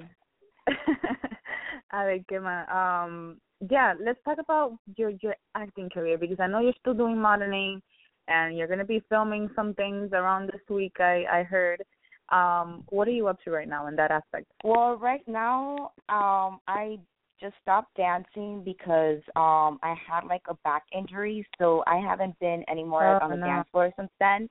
a 1.91 2.05
ver, 2.05 2.25
¿qué 2.27 2.39
más? 2.39 2.67
Um, 2.69 3.39
yeah, 3.69 3.93
let's 3.99 4.19
talk 4.23 4.37
about 4.39 4.77
your 4.95 5.11
your 5.21 5.35
acting 5.55 5.89
career 5.89 6.17
because 6.17 6.39
I 6.39 6.47
know 6.47 6.59
you're 6.59 6.73
still 6.79 6.93
doing 6.93 7.17
modeling, 7.17 7.81
and 8.27 8.57
you're 8.57 8.67
gonna 8.67 8.85
be 8.85 9.03
filming 9.09 9.49
some 9.55 9.73
things 9.73 10.11
around 10.13 10.47
this 10.47 10.61
week. 10.69 10.93
I 10.99 11.25
I 11.31 11.43
heard. 11.43 11.83
Um, 12.29 12.83
what 12.89 13.07
are 13.07 13.11
you 13.11 13.27
up 13.27 13.41
to 13.43 13.49
right 13.49 13.67
now 13.67 13.87
in 13.87 13.95
that 13.95 14.11
aspect? 14.11 14.45
Well, 14.63 14.97
right 14.97 15.27
now, 15.27 15.93
um, 16.09 16.59
I 16.67 16.99
just 17.41 17.55
stopped 17.59 17.95
dancing 17.97 18.63
because 18.63 19.21
um 19.35 19.79
I 19.81 19.95
had 20.07 20.25
like 20.25 20.43
a 20.47 20.53
back 20.63 20.83
injury, 20.95 21.45
so 21.57 21.83
I 21.87 21.97
haven't 21.97 22.39
been 22.39 22.63
anymore 22.69 23.19
oh, 23.21 23.25
on 23.25 23.31
the 23.31 23.37
no. 23.37 23.45
dance 23.45 23.67
floor 23.71 23.91
since 23.97 24.11
then. 24.19 24.47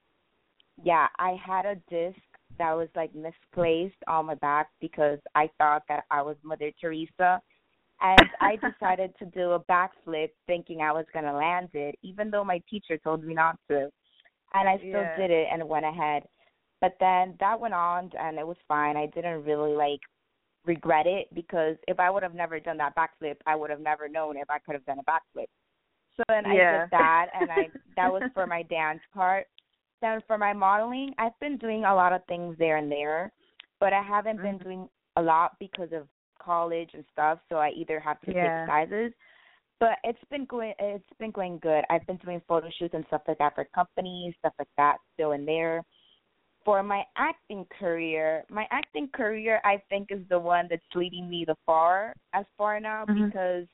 Yeah, 0.82 1.06
I 1.18 1.36
had 1.44 1.66
a 1.66 1.76
disc 1.88 2.20
that 2.58 2.72
was 2.72 2.88
like 2.96 3.14
misplaced 3.14 4.02
on 4.06 4.26
my 4.26 4.34
back 4.36 4.68
because 4.80 5.18
I 5.34 5.48
thought 5.58 5.82
that 5.88 6.04
I 6.10 6.22
was 6.22 6.36
Mother 6.42 6.72
Teresa. 6.80 7.40
And 8.00 8.20
I 8.40 8.56
decided 8.56 9.14
to 9.18 9.26
do 9.26 9.52
a 9.52 9.64
backflip 9.64 10.30
thinking 10.46 10.80
I 10.80 10.92
was 10.92 11.06
gonna 11.12 11.36
land 11.36 11.70
it, 11.74 11.96
even 12.02 12.30
though 12.30 12.44
my 12.44 12.62
teacher 12.70 12.98
told 12.98 13.24
me 13.24 13.34
not 13.34 13.58
to. 13.68 13.90
And 14.54 14.68
I 14.68 14.78
still 14.88 15.04
Yeah. 15.04 15.16
did 15.16 15.30
it 15.30 15.48
and 15.52 15.68
went 15.68 15.84
ahead. 15.84 16.24
But 16.80 16.96
then 17.00 17.36
that 17.40 17.58
went 17.58 17.74
on 17.74 18.10
and 18.18 18.38
it 18.38 18.46
was 18.46 18.56
fine. 18.68 18.96
I 18.96 19.06
didn't 19.06 19.44
really 19.44 19.74
like 19.74 20.00
regret 20.64 21.06
it 21.06 21.26
because 21.34 21.76
if 21.88 21.98
I 21.98 22.10
would 22.10 22.22
have 22.22 22.34
never 22.34 22.60
done 22.60 22.76
that 22.78 22.94
backflip, 22.96 23.36
I 23.46 23.56
would 23.56 23.70
have 23.70 23.80
never 23.80 24.08
known 24.08 24.36
if 24.36 24.48
I 24.48 24.58
could 24.58 24.74
have 24.74 24.86
done 24.86 25.00
a 25.00 25.04
backflip. 25.04 25.46
So 26.16 26.22
then 26.28 26.46
I 26.46 26.54
did 26.56 26.82
that 26.90 27.26
and 27.34 27.50
I 27.50 27.68
that 27.96 28.12
was 28.12 28.22
for 28.32 28.46
my 28.46 28.62
dance 28.62 29.00
part. 29.12 29.46
Then 30.00 30.20
for 30.26 30.38
my 30.38 30.52
modeling, 30.52 31.14
I've 31.18 31.38
been 31.40 31.56
doing 31.56 31.84
a 31.84 31.94
lot 31.94 32.12
of 32.12 32.24
things 32.26 32.56
there 32.58 32.76
and 32.76 32.90
there, 32.90 33.32
but 33.80 33.92
I 33.92 34.02
haven't 34.02 34.40
been 34.42 34.58
Mhm. 34.58 34.62
doing 34.64 34.88
a 35.16 35.22
lot 35.22 35.56
because 35.58 35.92
of 35.92 36.06
college 36.38 36.90
and 36.94 37.04
stuff, 37.12 37.38
so 37.48 37.56
I 37.56 37.70
either 37.70 38.00
have 38.00 38.20
to 38.22 38.32
Yeah. 38.32 38.42
take 38.42 38.66
sizes. 38.66 39.12
But 39.80 39.98
it's 40.04 40.18
been 40.30 40.44
going 40.46 40.74
it's 40.78 41.04
been 41.18 41.30
going 41.30 41.58
good. 41.58 41.84
I've 41.90 42.06
been 42.06 42.16
doing 42.18 42.42
photo 42.48 42.68
shoots 42.78 42.94
and 42.94 43.04
stuff 43.06 43.22
like 43.28 43.38
that 43.38 43.54
for 43.54 43.64
companies, 43.74 44.34
stuff 44.40 44.54
like 44.58 44.68
that, 44.76 44.96
still 45.14 45.32
in 45.32 45.44
there 45.44 45.84
for 46.64 46.82
my 46.82 47.02
acting 47.16 47.66
career, 47.78 48.44
my 48.50 48.66
acting 48.70 49.08
career 49.14 49.60
I 49.64 49.80
think 49.88 50.08
is 50.10 50.20
the 50.28 50.38
one 50.38 50.66
that's 50.68 50.82
leading 50.94 51.28
me 51.30 51.44
the 51.46 51.56
far 51.64 52.14
as 52.34 52.44
far 52.58 52.78
now 52.80 53.06
Mhm. 53.08 53.32
because 53.32 53.66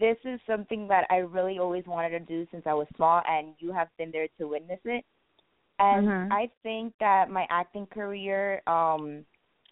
this 0.00 0.16
is 0.24 0.40
something 0.46 0.88
that 0.88 1.06
I 1.10 1.16
really 1.16 1.58
always 1.58 1.84
wanted 1.86 2.10
to 2.10 2.20
do 2.20 2.46
since 2.50 2.62
I 2.66 2.74
was 2.74 2.86
small 2.96 3.22
and 3.28 3.54
you 3.58 3.72
have 3.72 3.88
been 3.98 4.10
there 4.10 4.28
to 4.38 4.48
witness 4.48 4.80
it. 4.84 5.04
And 5.78 6.08
Mhm. 6.08 6.30
I 6.30 6.50
think 6.62 6.94
that 7.00 7.30
my 7.30 7.46
acting 7.50 7.86
career, 7.86 8.62
um, 8.66 9.24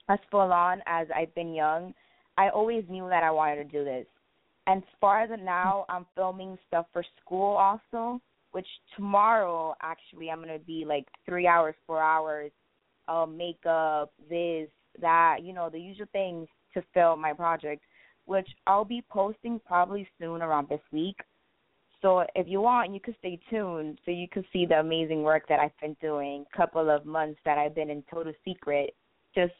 as 0.08 0.18
full 0.30 0.52
on 0.52 0.82
as 0.86 1.06
I've 1.14 1.34
been 1.34 1.54
young, 1.54 1.94
I 2.42 2.50
always 2.50 2.84
knew 2.88 3.08
that 3.08 3.22
I 3.22 3.30
wanted 3.30 3.56
to 3.56 3.64
do 3.64 3.84
this. 3.84 4.06
And 4.66 4.82
as 4.82 4.88
far 5.00 5.22
as 5.22 5.30
now, 5.42 5.84
I'm 5.88 6.06
filming 6.14 6.56
stuff 6.68 6.86
for 6.92 7.04
school 7.24 7.56
also 7.56 8.20
which 8.52 8.66
tomorrow 8.94 9.74
actually 9.82 10.30
I'm 10.30 10.40
gonna 10.40 10.58
be 10.58 10.84
like 10.86 11.06
three 11.26 11.46
hours, 11.46 11.74
four 11.86 12.00
hours, 12.00 12.52
uh, 13.08 13.26
makeup, 13.26 14.12
this, 14.30 14.68
that, 15.00 15.38
you 15.42 15.52
know, 15.52 15.68
the 15.68 15.80
usual 15.80 16.06
things 16.12 16.46
to 16.74 16.82
film 16.94 17.20
my 17.20 17.32
project, 17.32 17.82
which 18.26 18.48
I'll 18.66 18.84
be 18.84 19.02
posting 19.10 19.60
probably 19.66 20.06
soon 20.20 20.42
around 20.42 20.68
this 20.68 20.80
week. 20.92 21.16
So 22.02 22.24
if 22.34 22.46
you 22.46 22.60
want, 22.60 22.92
you 22.92 23.00
could 23.00 23.16
stay 23.18 23.40
tuned 23.48 23.98
so 24.04 24.10
you 24.10 24.28
could 24.28 24.44
see 24.52 24.66
the 24.66 24.80
amazing 24.80 25.22
work 25.22 25.44
that 25.48 25.60
I've 25.60 25.78
been 25.80 25.96
doing. 26.00 26.44
Couple 26.54 26.90
of 26.90 27.06
months 27.06 27.40
that 27.44 27.58
I've 27.58 27.74
been 27.74 27.90
in 27.90 28.02
total 28.12 28.32
secret, 28.44 28.94
just 29.34 29.54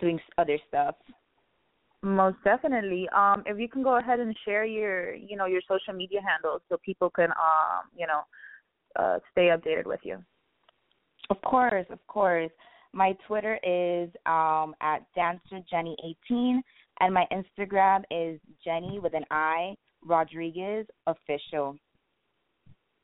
doing 0.00 0.20
other 0.36 0.58
stuff. 0.68 0.96
Most 2.04 2.36
definitely. 2.44 3.08
Um, 3.16 3.42
if 3.46 3.58
you 3.58 3.66
can 3.66 3.82
go 3.82 3.96
ahead 3.96 4.20
and 4.20 4.36
share 4.44 4.66
your, 4.66 5.14
you 5.14 5.38
know, 5.38 5.46
your 5.46 5.62
social 5.66 5.94
media 5.94 6.20
handles 6.20 6.60
so 6.68 6.76
people 6.84 7.08
can, 7.08 7.30
um, 7.30 7.88
you 7.96 8.06
know, 8.06 8.20
uh, 8.96 9.18
stay 9.32 9.48
updated 9.48 9.86
with 9.86 10.00
you. 10.02 10.18
Of 11.30 11.40
course, 11.40 11.86
of 11.88 12.06
course. 12.06 12.50
My 12.92 13.16
Twitter 13.26 13.58
is 13.64 14.10
um, 14.26 14.74
at 14.82 14.98
dancerjenni18, 15.16 16.60
and 17.00 17.14
my 17.14 17.24
Instagram 17.32 18.02
is 18.10 18.38
Jenny 18.62 18.98
with 19.02 19.14
an 19.14 19.24
I 19.30 19.74
Rodriguez 20.04 20.86
official. 21.06 21.76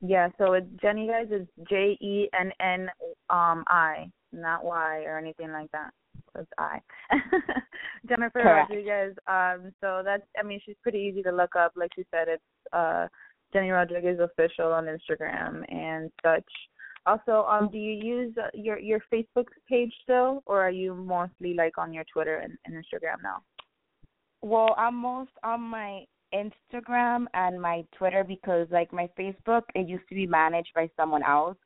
Yeah, 0.02 0.28
so 0.36 0.52
it's 0.52 0.66
Jenny 0.82 1.06
guys 1.06 1.28
is 1.30 1.46
J 1.68 1.96
E 2.02 2.28
N 2.38 2.52
N 2.60 2.88
um 3.30 3.64
I, 3.66 4.10
not 4.32 4.62
Y 4.62 5.04
or 5.06 5.18
anything 5.18 5.52
like 5.52 5.70
that. 5.72 5.90
It's 6.38 6.50
I. 6.58 6.80
Jennifer 8.08 8.40
Correct. 8.42 8.70
Rodriguez. 8.70 9.14
Um 9.26 9.72
so 9.80 10.02
that's 10.04 10.22
I 10.38 10.42
mean 10.42 10.60
she's 10.64 10.76
pretty 10.82 10.98
easy 10.98 11.22
to 11.22 11.32
look 11.32 11.56
up. 11.56 11.72
Like 11.76 11.90
you 11.96 12.04
said, 12.10 12.28
it's 12.28 12.42
uh 12.72 13.06
Jenny 13.52 13.70
Rodriguez 13.70 14.18
official 14.20 14.72
on 14.72 14.86
Instagram 14.86 15.64
and 15.72 16.10
such. 16.22 16.44
Also, 17.06 17.44
um 17.48 17.68
do 17.70 17.78
you 17.78 17.92
use 17.92 18.34
uh, 18.38 18.48
your 18.54 18.78
your 18.78 19.00
Facebook 19.12 19.46
page 19.68 19.92
still 20.02 20.42
or 20.46 20.60
are 20.62 20.70
you 20.70 20.94
mostly 20.94 21.54
like 21.54 21.78
on 21.78 21.92
your 21.92 22.04
Twitter 22.12 22.36
and, 22.36 22.56
and 22.66 22.74
Instagram 22.74 23.22
now? 23.22 23.42
Well, 24.42 24.74
I'm 24.78 24.94
most 24.96 25.32
on 25.44 25.60
my 25.60 26.04
Instagram 26.34 27.26
and 27.34 27.60
my 27.60 27.84
Twitter 27.96 28.24
because 28.24 28.68
like 28.70 28.92
my 28.92 29.08
Facebook 29.18 29.62
it 29.74 29.88
used 29.88 30.08
to 30.08 30.14
be 30.14 30.26
managed 30.26 30.70
by 30.74 30.88
someone 30.96 31.22
else 31.24 31.56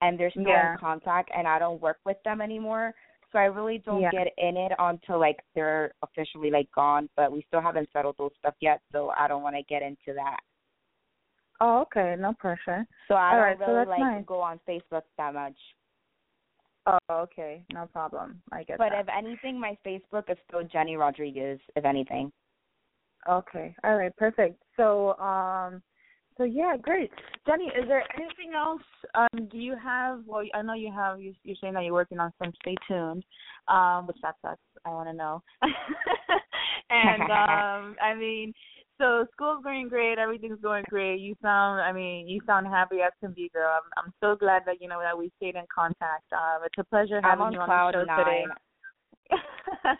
and 0.00 0.18
they're 0.18 0.30
still 0.30 0.42
Yeah. 0.46 0.72
in 0.72 0.78
contact 0.78 1.30
and 1.36 1.46
I 1.46 1.58
don't 1.58 1.80
work 1.80 1.98
with 2.04 2.16
them 2.24 2.40
anymore. 2.40 2.94
So 3.30 3.38
I 3.38 3.44
really 3.44 3.78
don't 3.78 4.00
Yeah. 4.00 4.10
get 4.10 4.28
in 4.38 4.56
it 4.56 4.72
until 4.78 5.18
like 5.18 5.44
they're 5.54 5.92
officially 6.02 6.50
like 6.50 6.70
gone, 6.72 7.08
but 7.16 7.30
we 7.30 7.42
still 7.42 7.60
haven't 7.60 7.90
settled 7.92 8.16
those 8.18 8.32
stuff 8.38 8.54
yet, 8.60 8.80
so 8.90 9.10
I 9.10 9.28
don't 9.28 9.42
want 9.42 9.56
to 9.56 9.62
get 9.62 9.82
into 9.82 10.14
that. 10.14 10.40
Oh, 11.60 11.80
okay, 11.80 12.14
no 12.18 12.32
pressure. 12.34 12.86
So 13.08 13.14
I 13.14 13.32
All 13.32 13.36
don't 13.36 13.46
right, 13.46 13.58
really 13.58 13.74
that's 13.74 13.88
like 13.88 14.00
nice. 14.00 14.20
to 14.20 14.26
go 14.26 14.40
on 14.40 14.60
Facebook 14.66 15.02
that 15.18 15.34
much. 15.34 15.56
Oh, 16.86 16.98
okay, 17.10 17.64
no 17.72 17.86
problem. 17.86 18.40
I 18.50 18.62
get 18.62 18.78
But 18.78 18.90
that. 18.90 19.00
if 19.00 19.08
anything, 19.08 19.60
my 19.60 19.76
Facebook 19.84 20.30
is 20.30 20.38
still 20.46 20.62
Jenny 20.64 20.96
Rodriguez, 20.96 21.60
if 21.76 21.84
anything. 21.84 22.32
Okay. 23.28 23.74
All 23.84 23.96
right. 23.96 24.16
Perfect. 24.16 24.62
So, 24.76 25.18
um, 25.18 25.82
so 26.38 26.44
yeah, 26.44 26.76
great. 26.80 27.10
Jenny, 27.46 27.64
is 27.64 27.86
there 27.88 28.04
anything 28.14 28.52
else? 28.56 28.82
Um, 29.14 29.48
do 29.50 29.58
you 29.58 29.74
have? 29.82 30.20
Well, 30.24 30.44
I 30.54 30.62
know 30.62 30.74
you 30.74 30.92
have. 30.94 31.20
You, 31.20 31.34
you're 31.42 31.56
saying 31.60 31.74
that 31.74 31.84
you're 31.84 31.92
working 31.92 32.20
on 32.20 32.32
some. 32.42 32.52
Stay 32.62 32.76
tuned. 32.86 33.24
Um, 33.66 34.06
which 34.06 34.16
that 34.22 34.36
sucks. 34.40 34.60
I 34.86 34.90
want 34.90 35.08
to 35.08 35.14
know. 35.14 35.42
and 36.90 37.22
um, 37.30 37.96
I 38.00 38.14
mean, 38.16 38.54
so 38.98 39.26
school's 39.32 39.62
going 39.64 39.88
great. 39.88 40.18
Everything's 40.18 40.60
going 40.60 40.84
great. 40.88 41.20
You 41.20 41.34
sound. 41.42 41.80
I 41.80 41.92
mean, 41.92 42.28
you 42.28 42.40
sound 42.46 42.68
happy 42.68 42.98
as 43.04 43.12
can 43.20 43.32
be, 43.32 43.50
girl. 43.52 43.70
I'm. 43.74 44.04
I'm 44.04 44.12
so 44.20 44.36
glad 44.36 44.62
that 44.66 44.80
you 44.80 44.88
know 44.88 45.00
that 45.00 45.18
we 45.18 45.32
stayed 45.36 45.56
in 45.56 45.64
contact. 45.74 46.32
Um, 46.32 46.62
it's 46.64 46.78
a 46.78 46.84
pleasure 46.84 47.20
having 47.22 47.46
on 47.46 47.52
you 47.52 47.60
on 47.60 47.66
cloud 47.66 47.94
the 47.94 48.00
show 48.00 48.04
nine. 48.04 48.24
today. 48.24 48.44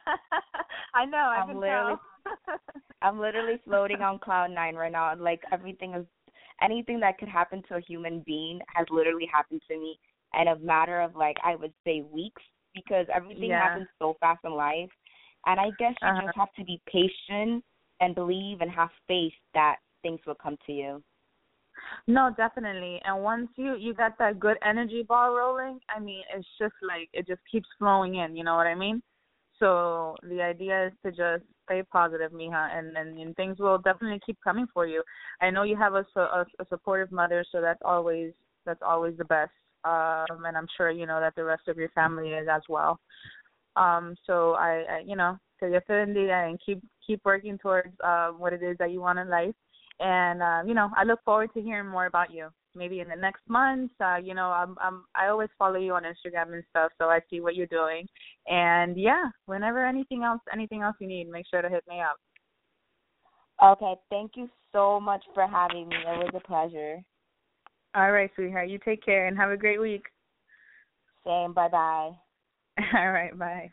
I 0.95 1.05
know. 1.05 1.19
I 1.19 1.43
I'm 1.43 1.59
literally-. 1.59 1.97
I'm 3.03 3.21
literally 3.21 3.61
floating 3.65 4.03
on 4.03 4.19
cloud 4.19 4.51
nine 4.51 4.75
right 4.75 4.93
now. 4.93 5.15
Like 5.17 5.43
everything 5.53 5.95
is, 5.95 6.07
anything 6.63 7.01
that 7.01 7.19
could 7.19 7.29
happen 7.29 7.63
to 7.69 7.77
a 7.77 7.81
human 7.81 8.21
being 8.27 8.61
has 8.75 8.87
literally 8.91 9.27
happened 9.33 9.63
to 9.69 9.79
me 9.79 9.99
in 10.41 10.49
a 10.49 10.59
matter 10.59 11.01
of 11.01 11.17
like 11.17 11.37
I 11.45 11.57
would 11.57 11.73
say 11.85 12.03
weeks 12.03 12.43
because 12.75 13.07
everything 13.15 13.51
Yeah. 13.51 13.61
happens 13.61 13.89
so 13.99 14.17
fast 14.21 14.41
in 14.45 14.53
life, 14.53 14.91
and 15.47 15.59
I 15.59 15.71
guess 15.79 15.95
you 16.03 16.09
Uh-huh. 16.11 16.23
just 16.23 16.37
have 16.37 16.53
to 16.59 16.65
be 16.65 16.81
patient 16.87 17.65
and 18.01 18.15
believe 18.15 18.61
and 18.61 18.71
have 18.71 18.91
faith 19.07 19.33
that 19.55 19.77
things 20.03 20.21
will 20.27 20.35
come 20.37 20.57
to 20.67 20.73
you. 20.73 21.03
No, 22.07 22.31
definitely. 22.37 23.01
And 23.05 23.23
once 23.23 23.49
you 23.57 23.77
you 23.77 23.95
got 23.95 24.19
that 24.19 24.41
good 24.41 24.57
energy 24.65 25.03
ball 25.03 25.35
rolling, 25.35 25.81
I 25.95 26.01
mean, 26.01 26.23
it's 26.35 26.47
just 26.59 26.75
like 26.83 27.09
it 27.13 27.27
just 27.27 27.41
keeps 27.51 27.69
flowing 27.79 28.17
in. 28.17 28.37
You 28.37 28.45
know 28.45 28.57
what 28.57 28.67
I 28.67 28.75
mean? 28.75 29.03
So 29.59 30.17
the 30.23 30.41
idea 30.43 30.87
is 30.87 30.93
to 31.05 31.11
just 31.11 31.45
stay 31.69 31.83
positive, 31.83 32.33
Mija, 32.33 32.77
and 32.77 32.97
and, 32.97 33.19
and 33.19 33.37
things 33.37 33.59
will 33.59 33.79
definitely 33.79 34.21
keep 34.25 34.39
coming 34.43 34.67
for 34.73 34.87
you. 34.87 35.03
I 35.41 35.51
know 35.51 35.63
you 35.63 35.77
have 35.77 35.95
a, 35.95 36.05
a 36.17 36.47
a 36.59 36.67
supportive 36.69 37.13
mother, 37.13 37.45
so 37.53 37.61
that's 37.61 37.83
always 37.85 38.33
that's 38.65 38.83
always 38.83 39.17
the 39.19 39.25
best. 39.25 39.53
Um, 39.85 40.45
and 40.45 40.57
I'm 40.57 40.67
sure 40.77 40.91
you 40.91 41.07
know 41.07 41.21
that 41.21 41.35
the 41.37 41.45
rest 41.45 41.69
of 41.69 41.77
your 41.77 41.91
family 41.91 42.31
is 42.31 42.49
as 42.51 42.63
well. 42.69 42.99
Um, 43.77 44.17
so 44.27 44.55
I, 44.55 44.85
I 44.91 45.03
you 45.07 45.17
know, 45.17 45.39
so 45.61 45.67
you 45.67 45.81
feel 45.87 45.97
in 45.97 46.15
the 46.15 46.33
and 46.33 46.59
keep 46.65 46.83
keep 47.07 47.21
working 47.25 47.59
towards 47.59 47.93
uh, 48.05 48.31
what 48.31 48.53
it 48.53 48.63
is 48.63 48.77
that 48.79 48.91
you 48.91 49.01
want 49.01 49.19
in 49.19 49.29
life 49.29 49.55
and 50.01 50.43
uh, 50.43 50.63
you 50.67 50.75
know, 50.75 50.91
I 50.97 51.05
look 51.05 51.23
forward 51.25 51.51
to 51.55 51.61
hearing 51.61 51.89
more 51.89 52.07
about 52.07 52.33
you. 52.33 52.49
Maybe 52.75 53.01
in 53.01 53.09
the 53.09 53.17
next 53.17 53.43
month. 53.49 53.91
Uh, 54.01 54.17
you 54.17 54.35
know, 54.35 54.47
I'm 54.51 54.77
I'm 54.81 55.05
I 55.15 55.29
always 55.29 55.49
follow 55.59 55.77
you 55.77 55.95
on 55.95 56.05
Instagram 56.05 56.53
and 56.53 56.65
stuff, 56.71 56.93
so 56.99 57.07
I 57.07 57.21
see 57.29 57.41
what 57.41 57.57
you're 57.57 57.67
doing. 57.67 58.07
And 58.47 58.97
yeah, 58.97 59.25
whenever 59.47 59.85
anything 59.85 60.23
else 60.23 60.41
anything 60.53 60.83
else 60.83 60.97
you 61.01 61.09
need, 61.09 61.29
make 61.29 61.47
sure 61.51 61.63
to 61.63 61.69
hit 61.69 61.85
me 61.89 62.01
up. 62.01 62.17
Okay, 63.63 63.95
thank 64.11 64.33
you 64.37 64.49
so 64.73 65.01
much 65.01 65.25
for 65.35 65.47
having 65.47 65.89
me. 65.89 65.97
It 65.97 66.33
was 66.33 66.35
a 66.35 66.47
pleasure. 66.47 66.99
All 67.95 68.13
right, 68.13 68.31
sweetheart. 68.35 68.69
You 68.69 68.79
take 68.85 69.05
care 69.05 69.27
and 69.27 69.37
have 69.37 69.51
a 69.51 69.57
great 69.57 69.81
week. 69.81 70.05
Same. 71.25 71.53
Bye 71.53 71.69
bye. 71.69 72.11
All 72.95 73.11
right, 73.11 73.37
bye. 73.37 73.71